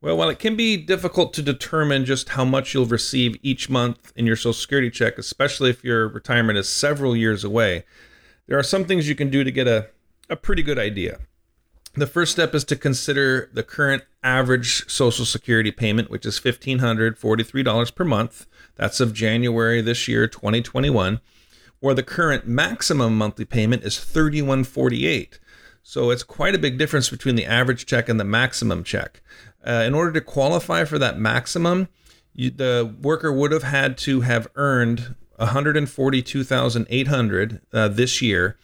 Well, 0.03 0.17
while 0.17 0.31
it 0.31 0.41
can 0.41 0.57
be 0.57 0.77
difficult 0.77 1.33
to 1.35 1.43
determine 1.43 2.05
just 2.05 2.31
how 2.31 2.45
much 2.45 2.75
you'll 2.75 2.87
receive 2.87 3.37
each 3.41 3.71
month 3.71 4.13
in 4.17 4.27
your 4.27 4.35
Social 4.35 4.53
Security 4.53 4.91
check, 4.91 5.17
especially 5.17 5.71
if 5.71 5.85
your 5.85 6.09
retirement 6.09 6.59
is 6.59 6.69
several 6.69 7.15
years 7.15 7.45
away, 7.45 7.85
there 8.49 8.59
are 8.59 8.65
some 8.65 8.85
things 8.85 9.09
you 9.09 9.15
can 9.15 9.31
do 9.31 9.45
to 9.45 9.53
get 9.53 9.69
a, 9.69 9.91
a 10.29 10.35
pretty 10.35 10.65
good 10.65 10.79
idea. 10.79 11.21
The 11.95 12.09
first 12.09 12.33
step 12.33 12.53
is 12.53 12.65
to 12.65 12.75
consider 12.75 13.49
the 13.53 13.63
current 13.63 14.03
average 14.25 14.91
Social 14.91 15.25
Security 15.25 15.71
payment, 15.71 16.11
which 16.11 16.27
is 16.27 16.41
$1,543 16.41 17.95
per 17.95 18.05
month. 18.05 18.47
That's 18.75 18.99
of 18.99 19.15
January 19.15 19.81
this 19.81 20.09
year, 20.09 20.27
2021. 20.27 21.21
Or 21.81 21.95
the 21.95 22.03
current 22.03 22.49
maximum 22.49 23.17
monthly 23.17 23.45
payment 23.45 23.85
is 23.85 24.01
3148. 24.01 25.39
So 25.85 26.11
it's 26.11 26.23
quite 26.23 26.55
a 26.55 26.59
big 26.59 26.79
difference 26.79 27.11
between 27.11 27.35
the 27.35 27.45
average 27.45 27.87
check 27.87 28.09
and 28.09 28.19
the 28.19 28.25
maximum 28.25 28.85
check. 28.85 29.21
Uh, 29.67 29.83
in 29.87 29.95
order 29.95 30.13
to 30.13 30.21
qualify 30.21 30.85
for 30.85 30.99
that 30.99 31.19
maximum, 31.19 31.89
you, 32.35 32.51
the 32.51 32.95
worker 33.01 33.33
would 33.33 33.53
have 33.53 33.63
had 33.63 33.97
to 33.99 34.23
have 34.23 34.49
earned 34.57 35.15
142,800 35.37 37.61
uh, 37.73 37.87
this 37.89 38.21
year 38.23 38.57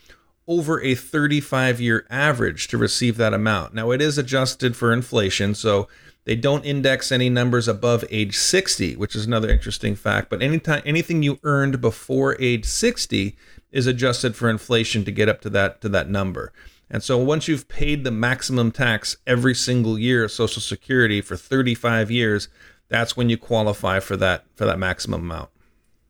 over 0.46 0.82
a 0.82 0.94
35 0.94 1.80
year 1.80 2.06
average 2.08 2.68
to 2.68 2.78
receive 2.78 3.16
that 3.18 3.34
amount. 3.34 3.74
Now, 3.74 3.90
it 3.90 4.00
is 4.00 4.16
adjusted 4.16 4.76
for 4.76 4.92
inflation, 4.92 5.54
so 5.54 5.88
they 6.24 6.36
don't 6.36 6.64
index 6.64 7.12
any 7.12 7.28
numbers 7.28 7.68
above 7.68 8.04
age 8.10 8.36
60, 8.36 8.96
which 8.96 9.14
is 9.14 9.26
another 9.26 9.50
interesting 9.50 9.94
fact. 9.94 10.30
But 10.30 10.42
anytime 10.42 10.82
anything 10.84 11.22
you 11.22 11.38
earned 11.42 11.80
before 11.80 12.36
age 12.40 12.64
60 12.64 13.36
is 13.70 13.86
adjusted 13.86 14.34
for 14.36 14.48
inflation 14.48 15.04
to 15.04 15.12
get 15.12 15.28
up 15.28 15.42
to 15.42 15.50
that 15.50 15.82
to 15.82 15.90
that 15.90 16.08
number. 16.08 16.52
And 16.90 17.02
so 17.02 17.18
once 17.18 17.48
you've 17.48 17.68
paid 17.68 18.04
the 18.04 18.10
maximum 18.10 18.72
tax 18.72 19.16
every 19.26 19.54
single 19.54 19.98
year 19.98 20.24
of 20.24 20.32
Social 20.32 20.62
Security 20.62 21.20
for 21.20 21.36
35 21.36 22.10
years, 22.10 22.48
that's 22.88 23.16
when 23.16 23.28
you 23.28 23.36
qualify 23.36 24.00
for 24.00 24.16
that 24.16 24.44
for 24.54 24.64
that 24.64 24.78
maximum 24.78 25.20
amount. 25.22 25.50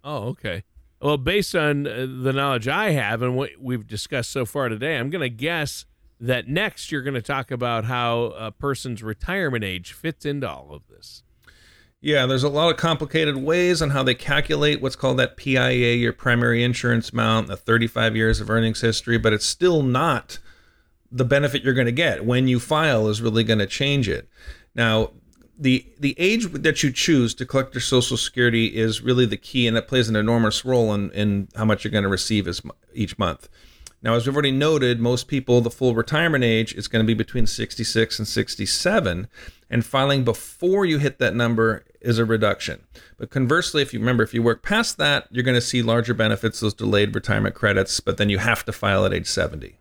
Oh, 0.04 0.28
okay. 0.28 0.64
Well, 1.00 1.16
based 1.16 1.54
on 1.54 1.86
uh, 1.86 2.06
the 2.08 2.32
knowledge 2.32 2.66
I 2.66 2.90
have 2.90 3.22
and 3.22 3.36
what 3.36 3.50
we've 3.60 3.86
discussed 3.86 4.30
so 4.30 4.44
far 4.44 4.68
today, 4.68 4.96
I'm 4.96 5.10
going 5.10 5.22
to 5.22 5.28
guess 5.28 5.84
that 6.20 6.48
next 6.48 6.90
you're 6.90 7.02
going 7.02 7.14
to 7.14 7.22
talk 7.22 7.50
about 7.50 7.84
how 7.84 8.34
a 8.36 8.50
person's 8.50 9.02
retirement 9.02 9.64
age 9.64 9.92
fits 9.92 10.24
into 10.24 10.48
all 10.48 10.72
of 10.72 10.82
this. 10.88 11.22
Yeah, 12.00 12.26
there's 12.26 12.44
a 12.44 12.48
lot 12.48 12.70
of 12.70 12.76
complicated 12.76 13.36
ways 13.36 13.82
on 13.82 13.90
how 13.90 14.04
they 14.04 14.14
calculate 14.14 14.80
what's 14.80 14.96
called 14.96 15.18
that 15.18 15.36
PIA, 15.36 15.94
your 15.94 16.12
primary 16.12 16.62
insurance 16.62 17.10
amount, 17.10 17.48
the 17.48 17.56
35 17.56 18.14
years 18.14 18.40
of 18.40 18.50
earnings 18.50 18.80
history, 18.80 19.18
but 19.18 19.32
it's 19.32 19.46
still 19.46 19.82
not 19.82 20.38
the 21.10 21.24
benefit 21.24 21.62
you're 21.62 21.74
going 21.74 21.86
to 21.86 21.92
get 21.92 22.24
when 22.24 22.48
you 22.48 22.60
file 22.60 23.08
is 23.08 23.22
really 23.22 23.44
going 23.44 23.58
to 23.58 23.66
change 23.66 24.08
it. 24.08 24.28
Now, 24.74 25.10
the 25.58 25.86
the 25.98 26.14
age 26.18 26.52
that 26.52 26.82
you 26.82 26.92
choose 26.92 27.34
to 27.34 27.44
collect 27.44 27.74
your 27.74 27.80
social 27.80 28.16
security 28.16 28.76
is 28.76 29.02
really 29.02 29.26
the 29.26 29.36
key 29.36 29.66
and 29.66 29.76
it 29.76 29.88
plays 29.88 30.08
an 30.08 30.16
enormous 30.16 30.64
role 30.64 30.94
in, 30.94 31.10
in 31.10 31.48
how 31.56 31.64
much 31.64 31.82
you're 31.82 31.90
going 31.90 32.04
to 32.04 32.08
receive 32.08 32.46
as, 32.46 32.62
each 32.94 33.18
month. 33.18 33.48
Now, 34.00 34.14
as 34.14 34.26
we've 34.26 34.34
already 34.34 34.52
noted, 34.52 35.00
most 35.00 35.26
people, 35.26 35.60
the 35.60 35.72
full 35.72 35.96
retirement 35.96 36.44
age 36.44 36.72
is 36.72 36.86
going 36.86 37.04
to 37.04 37.06
be 37.06 37.14
between 37.14 37.48
66 37.48 38.18
and 38.20 38.28
67, 38.28 39.26
and 39.68 39.84
filing 39.84 40.22
before 40.22 40.84
you 40.84 40.98
hit 40.98 41.18
that 41.18 41.34
number 41.34 41.84
is 42.00 42.20
a 42.20 42.24
reduction. 42.24 42.84
But 43.16 43.30
conversely, 43.30 43.82
if 43.82 43.92
you 43.92 43.98
remember, 43.98 44.22
if 44.22 44.32
you 44.32 44.40
work 44.40 44.62
past 44.62 44.98
that, 44.98 45.26
you're 45.32 45.42
going 45.42 45.56
to 45.56 45.60
see 45.60 45.82
larger 45.82 46.14
benefits, 46.14 46.60
those 46.60 46.74
delayed 46.74 47.12
retirement 47.12 47.56
credits, 47.56 47.98
but 47.98 48.18
then 48.18 48.28
you 48.30 48.38
have 48.38 48.64
to 48.66 48.72
file 48.72 49.04
at 49.04 49.12
age 49.12 49.26
70. 49.26 49.76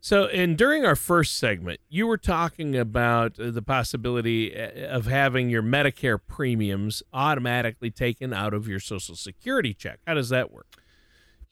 So, 0.00 0.26
and 0.26 0.56
during 0.56 0.84
our 0.84 0.94
first 0.94 1.36
segment, 1.36 1.80
you 1.88 2.06
were 2.06 2.18
talking 2.18 2.76
about 2.76 3.34
the 3.38 3.62
possibility 3.62 4.56
uh, 4.56 4.96
of 4.96 5.06
having 5.06 5.50
your 5.50 5.62
Medicare 5.62 6.18
premiums 6.24 7.02
automatically 7.12 7.90
taken 7.90 8.32
out 8.32 8.54
of 8.54 8.68
your 8.68 8.78
Social 8.78 9.16
Security 9.16 9.74
check. 9.74 9.98
How 10.06 10.14
does 10.14 10.28
that 10.28 10.52
work? 10.52 10.76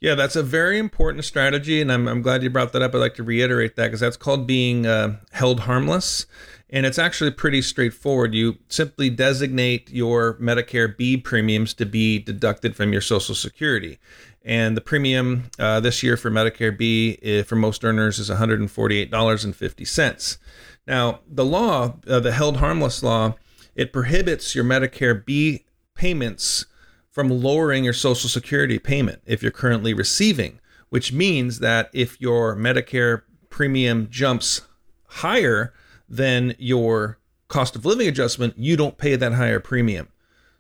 Yeah, 0.00 0.14
that's 0.14 0.37
a 0.37 0.42
very 0.42 0.78
important 0.78 1.24
strategy, 1.24 1.80
and 1.80 1.90
I'm, 1.90 2.07
I'm 2.07 2.20
glad 2.20 2.42
you 2.42 2.50
brought 2.50 2.72
that 2.74 2.83
up. 2.83 2.94
I'd 2.94 2.98
like 2.98 3.14
to 3.14 3.22
reiterate 3.22 3.74
that 3.76 3.87
because 3.87 4.00
that's 4.00 4.18
called 4.18 4.46
being 4.46 4.87
uh, 4.87 5.16
held 5.33 5.61
harmless. 5.61 6.26
And 6.74 6.84
it's 6.84 6.98
actually 6.98 7.30
pretty 7.30 7.62
straightforward. 7.62 8.34
You 8.34 8.58
simply 8.68 9.08
designate 9.08 9.88
your 9.90 10.34
Medicare 10.38 10.94
B 10.96 11.16
premiums 11.16 11.72
to 11.74 11.87
be 11.87 12.18
deducted 12.18 12.74
from 12.74 12.92
your 12.92 13.00
Social 13.00 13.37
Security. 13.37 14.00
And 14.44 14.76
the 14.76 14.80
premium 14.80 15.44
uh, 15.56 15.78
this 15.78 16.02
year 16.02 16.16
for 16.16 16.32
Medicare 16.32 16.76
B 16.76 17.16
uh, 17.24 17.44
for 17.44 17.54
most 17.54 17.84
earners 17.84 18.18
is 18.18 18.28
$148.50. 18.28 20.38
Now, 20.84 21.20
the 21.28 21.44
law, 21.44 21.94
uh, 22.08 22.18
the 22.18 22.32
held 22.32 22.56
harmless 22.56 23.04
law, 23.04 23.37
it 23.76 23.92
prohibits 23.92 24.56
your 24.56 24.64
Medicare 24.64 25.24
B 25.24 25.66
payments 25.94 26.66
from 27.08 27.30
lowering 27.30 27.84
your 27.84 27.92
Social 27.92 28.28
Security 28.28 28.80
payment 28.80 29.22
if 29.26 29.44
you're 29.44 29.52
currently 29.52 29.94
receiving, 29.94 30.58
which 30.88 31.12
means 31.12 31.60
that 31.60 31.88
if 31.92 32.20
your 32.20 32.56
Medicare 32.56 33.22
premium 33.48 34.08
jumps 34.10 34.62
higher 35.06 35.72
than 36.09 36.55
your 36.59 37.19
cost 37.49 37.77
of 37.77 37.85
living 37.85 38.09
adjustment, 38.09 38.55
you 38.57 38.77
don't 38.77 38.99
pay 38.99 39.17
that 39.17 39.33
higher 39.33 39.61
premium. 39.61 40.09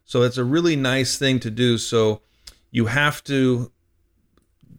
So 0.04 0.22
it's 0.22 0.36
a 0.36 0.44
really 0.44 0.76
nice 0.76 1.18
thing 1.18 1.40
to 1.40 1.50
do. 1.50 1.78
So 1.78 2.20
you 2.70 2.86
have 2.86 3.22
to 3.24 3.70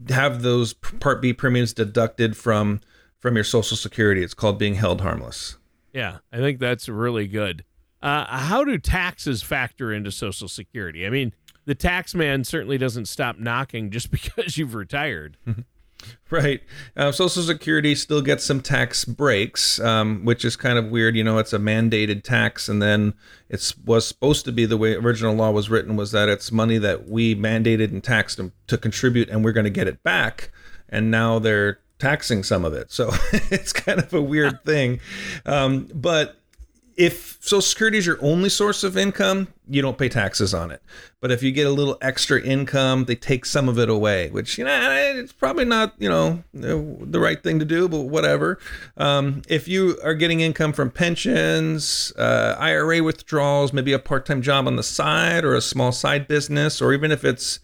have 0.10 0.41
those 0.41 0.73
Part 0.73 1.21
B 1.21 1.34
premiums 1.34 1.73
deducted 1.73 2.38
from 2.38 2.82
from 3.19 3.36
your 3.36 3.43
Social 3.43 3.75
Security. 3.75 4.23
It's 4.23 4.36
called 4.36 4.60
being 4.60 4.75
held 4.75 5.01
harmless. 5.01 5.58
Yeah, 5.93 6.17
I 6.32 6.38
think 6.38 6.60
that's 6.60 6.88
really 6.88 7.28
good. 7.28 7.63
Uh, 8.01 8.25
how 8.25 8.63
do 8.63 8.78
taxes 8.78 9.41
factor 9.41 9.91
into 9.91 10.12
Social 10.12 10.47
Security? 10.47 11.08
I 11.08 11.10
mean, 11.10 11.34
the 11.65 11.73
tax 11.73 12.13
man 12.13 12.43
certainly 12.43 12.78
doesn't 12.78 13.06
stop 13.08 13.39
knocking 13.39 13.89
just 13.89 14.12
because 14.12 14.58
you've 14.58 14.75
retired. 14.75 15.38
Right. 16.29 16.62
Uh, 16.97 17.12
Social 17.12 17.43
Security 17.43 17.93
still 17.95 18.21
gets 18.21 18.43
some 18.43 18.62
tax 18.62 19.05
breaks, 19.05 19.79
um, 19.79 20.25
which 20.25 20.43
is 20.43 20.55
kind 20.55 20.77
of 20.77 20.89
weird. 20.89 21.15
You 21.15 21.23
know, 21.23 21.38
it's 21.38 21.53
a 21.53 21.60
mandated 21.60 22.23
tax, 22.23 22.67
and 22.67 22.81
then 22.81 23.13
it 23.47 23.73
was 23.86 24.08
supposed 24.08 24.45
to 24.45 24.51
be 24.51 24.65
the 24.65 24.77
way 24.77 24.95
original 24.95 25.36
law 25.36 25.51
was 25.51 25.69
written 25.69 25.95
was 25.95 26.12
that 26.12 26.27
it's 26.27 26.51
money 26.51 26.77
that 26.79 27.08
we 27.08 27.36
mandated 27.36 27.91
and 27.91 28.03
taxed 28.03 28.38
them 28.38 28.53
to 28.67 28.77
contribute, 28.77 29.29
and 29.29 29.45
we're 29.45 29.51
going 29.51 29.65
to 29.65 29.69
get 29.69 29.88
it 29.88 30.03
back. 30.03 30.51
And 30.89 31.12
now 31.12 31.39
they're 31.39 31.79
taxing 31.99 32.43
some 32.43 32.65
of 32.65 32.73
it, 32.73 32.91
so 32.91 33.12
it's 33.51 33.71
kind 33.71 33.99
of 33.99 34.13
a 34.13 34.21
weird 34.21 34.63
thing. 34.63 34.99
Um, 35.45 35.89
but 35.93 36.41
if 36.97 37.38
Social 37.41 37.62
Security 37.62 37.97
is 37.97 38.05
your 38.05 38.17
only 38.21 38.49
source 38.49 38.84
of 38.84 38.97
income, 38.97 39.49
you 39.67 39.81
don't 39.81 39.97
pay 39.97 40.08
taxes 40.08 40.53
on 40.53 40.71
it. 40.71 40.81
But 41.19 41.31
if 41.31 41.43
you 41.43 41.51
get 41.51 41.67
a 41.67 41.71
little 41.71 41.97
extra 42.01 42.41
income, 42.41 43.05
they 43.05 43.15
take 43.15 43.45
some 43.45 43.67
of 43.67 43.77
it 43.79 43.89
away, 43.89 44.29
which 44.29 44.58
you 44.58 44.63
know 44.63 44.91
it's 45.15 45.34
probably 45.34 45.65
not 45.65 45.93
you 45.97 46.10
know 46.10 46.43
the 46.53 47.19
right 47.19 47.41
thing 47.41 47.60
to 47.60 47.65
do, 47.65 47.89
but 47.89 48.01
whatever. 48.01 48.60
Um, 48.97 49.41
if 49.49 49.67
you 49.67 49.97
are 50.03 50.13
getting 50.13 50.39
income 50.39 50.71
from 50.71 50.89
pensions, 50.89 52.13
uh, 52.17 52.55
IRA 52.60 53.03
withdrawals, 53.03 53.73
maybe 53.73 53.93
a 53.93 53.99
part-time 53.99 54.41
job 54.41 54.67
on 54.67 54.75
the 54.75 54.84
side 54.84 55.43
or 55.43 55.55
a 55.55 55.62
small 55.62 55.91
side 55.91 56.27
business, 56.27 56.81
or 56.81 56.93
even 56.93 57.12
if 57.12 57.25
it's 57.25 57.60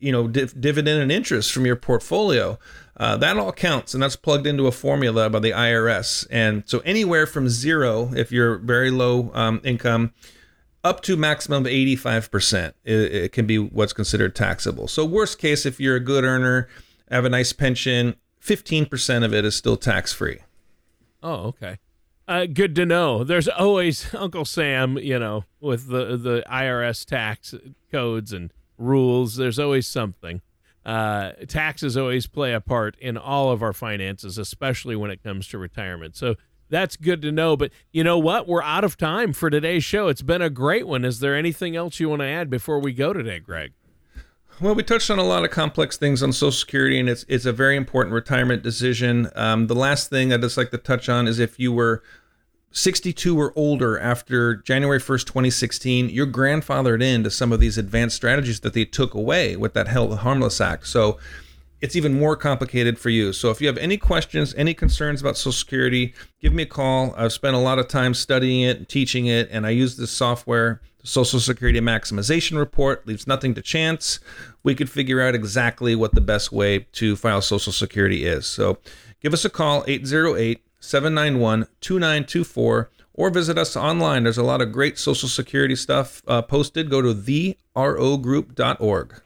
you 0.00 0.12
know 0.12 0.28
div- 0.28 0.60
dividend 0.60 1.02
and 1.02 1.10
interest 1.10 1.52
from 1.52 1.66
your 1.66 1.76
portfolio 1.76 2.58
uh, 3.00 3.16
that 3.16 3.38
all 3.38 3.50
counts, 3.50 3.94
and 3.94 4.02
that's 4.02 4.14
plugged 4.14 4.46
into 4.46 4.66
a 4.66 4.72
formula 4.72 5.30
by 5.30 5.38
the 5.38 5.52
IRS. 5.52 6.26
And 6.30 6.64
so, 6.66 6.80
anywhere 6.80 7.26
from 7.26 7.48
zero, 7.48 8.12
if 8.14 8.30
you're 8.30 8.58
very 8.58 8.90
low 8.90 9.30
um, 9.32 9.62
income, 9.64 10.12
up 10.84 11.00
to 11.04 11.16
maximum 11.16 11.64
of 11.64 11.72
85%, 11.72 12.74
it, 12.84 12.94
it, 12.94 13.32
can 13.32 13.46
be 13.46 13.58
what's 13.58 13.94
considered 13.94 14.36
taxable. 14.36 14.86
So, 14.86 15.06
worst 15.06 15.38
case, 15.38 15.64
if 15.64 15.80
you're 15.80 15.96
a 15.96 16.00
good 16.00 16.24
earner, 16.24 16.68
have 17.10 17.24
a 17.24 17.30
nice 17.30 17.54
pension, 17.54 18.16
15% 18.44 19.24
of 19.24 19.32
it 19.32 19.46
is 19.46 19.56
still 19.56 19.78
tax 19.78 20.12
free. 20.12 20.40
Oh, 21.22 21.46
okay. 21.46 21.78
Uh, 22.28 22.44
good 22.44 22.76
to 22.76 22.84
know. 22.84 23.24
There's 23.24 23.48
always 23.48 24.14
Uncle 24.14 24.44
Sam, 24.44 24.98
you 24.98 25.18
know, 25.18 25.46
with 25.58 25.88
the 25.88 26.18
the 26.18 26.44
IRS 26.50 27.06
tax 27.06 27.54
codes 27.90 28.34
and 28.34 28.52
rules. 28.80 29.36
There's 29.36 29.58
always 29.58 29.86
something 29.86 30.40
uh, 30.84 31.32
taxes 31.46 31.96
always 31.96 32.26
play 32.26 32.52
a 32.52 32.60
part 32.60 32.96
in 32.98 33.16
all 33.16 33.50
of 33.52 33.62
our 33.62 33.72
finances, 33.72 34.38
especially 34.38 34.96
when 34.96 35.10
it 35.10 35.22
comes 35.22 35.46
to 35.48 35.58
retirement. 35.58 36.16
So 36.16 36.36
that's 36.68 36.96
good 36.96 37.20
to 37.22 37.32
know. 37.32 37.56
But 37.56 37.70
you 37.92 38.02
know 38.02 38.18
what? 38.18 38.48
We're 38.48 38.62
out 38.62 38.84
of 38.84 38.96
time 38.96 39.32
for 39.32 39.50
today's 39.50 39.84
show. 39.84 40.08
It's 40.08 40.22
been 40.22 40.42
a 40.42 40.50
great 40.50 40.86
one. 40.86 41.04
Is 41.04 41.20
there 41.20 41.36
anything 41.36 41.76
else 41.76 42.00
you 42.00 42.08
want 42.08 42.20
to 42.20 42.26
add 42.26 42.48
before 42.48 42.78
we 42.78 42.92
go 42.92 43.12
today, 43.12 43.40
Greg? 43.40 43.72
Well, 44.60 44.74
we 44.74 44.82
touched 44.82 45.10
on 45.10 45.18
a 45.18 45.24
lot 45.24 45.44
of 45.44 45.50
complex 45.50 45.96
things 45.96 46.22
on 46.22 46.32
Social 46.32 46.52
Security, 46.52 47.00
and 47.00 47.08
it's 47.08 47.24
it's 47.28 47.46
a 47.46 47.52
very 47.52 47.76
important 47.76 48.14
retirement 48.14 48.62
decision. 48.62 49.30
Um, 49.34 49.68
the 49.68 49.74
last 49.74 50.10
thing 50.10 50.34
I'd 50.34 50.42
just 50.42 50.58
like 50.58 50.70
to 50.72 50.78
touch 50.78 51.08
on 51.08 51.26
is 51.26 51.38
if 51.38 51.58
you 51.58 51.72
were 51.72 52.02
62 52.72 53.38
or 53.38 53.52
older 53.56 53.98
after 53.98 54.56
January 54.56 55.00
1st, 55.00 55.26
2016, 55.26 56.08
you're 56.08 56.26
grandfathered 56.26 57.02
into 57.02 57.30
some 57.30 57.50
of 57.52 57.58
these 57.58 57.76
advanced 57.76 58.16
strategies 58.16 58.60
that 58.60 58.74
they 58.74 58.84
took 58.84 59.12
away 59.14 59.56
with 59.56 59.74
that 59.74 59.88
Harmless 59.88 60.60
Act. 60.60 60.86
So 60.86 61.18
it's 61.80 61.96
even 61.96 62.18
more 62.18 62.36
complicated 62.36 62.98
for 62.98 63.10
you. 63.10 63.32
So 63.32 63.50
if 63.50 63.60
you 63.60 63.66
have 63.66 63.78
any 63.78 63.96
questions, 63.96 64.54
any 64.54 64.74
concerns 64.74 65.20
about 65.20 65.36
Social 65.36 65.52
Security, 65.52 66.14
give 66.40 66.52
me 66.52 66.62
a 66.62 66.66
call. 66.66 67.14
I've 67.16 67.32
spent 67.32 67.56
a 67.56 67.60
lot 67.60 67.78
of 67.78 67.88
time 67.88 68.14
studying 68.14 68.60
it 68.62 68.88
teaching 68.88 69.26
it, 69.26 69.48
and 69.50 69.66
I 69.66 69.70
use 69.70 69.96
this 69.96 70.10
software, 70.12 70.80
the 71.00 71.06
Social 71.06 71.40
Security 71.40 71.80
Maximization 71.80 72.56
Report, 72.56 73.04
leaves 73.06 73.26
nothing 73.26 73.54
to 73.54 73.62
chance. 73.62 74.20
We 74.62 74.74
could 74.74 74.90
figure 74.90 75.20
out 75.20 75.34
exactly 75.34 75.96
what 75.96 76.14
the 76.14 76.20
best 76.20 76.52
way 76.52 76.80
to 76.92 77.16
file 77.16 77.40
Social 77.40 77.72
Security 77.72 78.26
is. 78.26 78.46
So 78.46 78.78
give 79.22 79.32
us 79.32 79.44
a 79.44 79.50
call, 79.50 79.82
808 79.88 80.62
791 80.80 81.68
2924 81.80 82.90
or 83.14 83.30
visit 83.30 83.56
us 83.58 83.76
online. 83.76 84.24
There's 84.24 84.38
a 84.38 84.42
lot 84.42 84.60
of 84.60 84.72
great 84.72 84.98
Social 84.98 85.28
Security 85.28 85.76
stuff 85.76 86.22
uh, 86.26 86.42
posted. 86.42 86.90
Go 86.90 87.00
to 87.02 87.14
therogroup.org. 87.14 89.22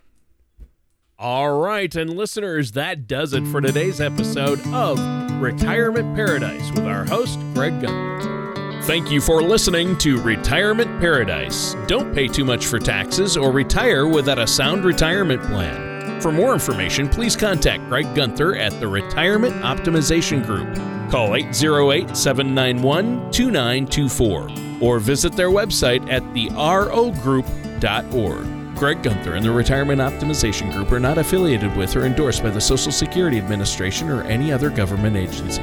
All 1.16 1.60
right, 1.60 1.94
and 1.94 2.10
listeners, 2.10 2.72
that 2.72 3.06
does 3.06 3.32
it 3.32 3.46
for 3.46 3.60
today's 3.60 4.00
episode 4.00 4.60
of 4.74 4.98
Retirement 5.40 6.16
Paradise 6.16 6.70
with 6.72 6.84
our 6.84 7.04
host, 7.04 7.38
Greg 7.54 7.80
Gunn. 7.80 8.82
Thank 8.82 9.10
you 9.10 9.20
for 9.20 9.40
listening 9.40 9.96
to 9.98 10.20
Retirement 10.20 11.00
Paradise. 11.00 11.76
Don't 11.86 12.12
pay 12.14 12.26
too 12.28 12.44
much 12.44 12.66
for 12.66 12.80
taxes 12.80 13.36
or 13.36 13.52
retire 13.52 14.08
without 14.08 14.38
a 14.38 14.46
sound 14.46 14.84
retirement 14.84 15.42
plan. 15.44 16.20
For 16.20 16.32
more 16.32 16.52
information, 16.52 17.08
please 17.08 17.36
contact 17.36 17.88
Greg 17.88 18.12
Gunther 18.14 18.56
at 18.56 18.78
the 18.80 18.88
Retirement 18.88 19.54
Optimization 19.62 20.44
Group. 20.44 20.68
Call 21.14 21.36
808 21.36 22.16
791 22.16 23.30
2924 23.30 24.48
or 24.80 24.98
visit 24.98 25.32
their 25.34 25.50
website 25.50 26.10
at 26.10 26.24
therogroup.org. 26.34 28.76
Greg 28.76 29.00
Gunther 29.00 29.34
and 29.34 29.46
the 29.46 29.52
Retirement 29.52 30.00
Optimization 30.00 30.72
Group 30.72 30.90
are 30.90 30.98
not 30.98 31.16
affiliated 31.16 31.76
with 31.76 31.94
or 31.94 32.04
endorsed 32.04 32.42
by 32.42 32.50
the 32.50 32.60
Social 32.60 32.90
Security 32.90 33.38
Administration 33.38 34.10
or 34.10 34.24
any 34.24 34.50
other 34.50 34.70
government 34.70 35.16
agency. 35.16 35.62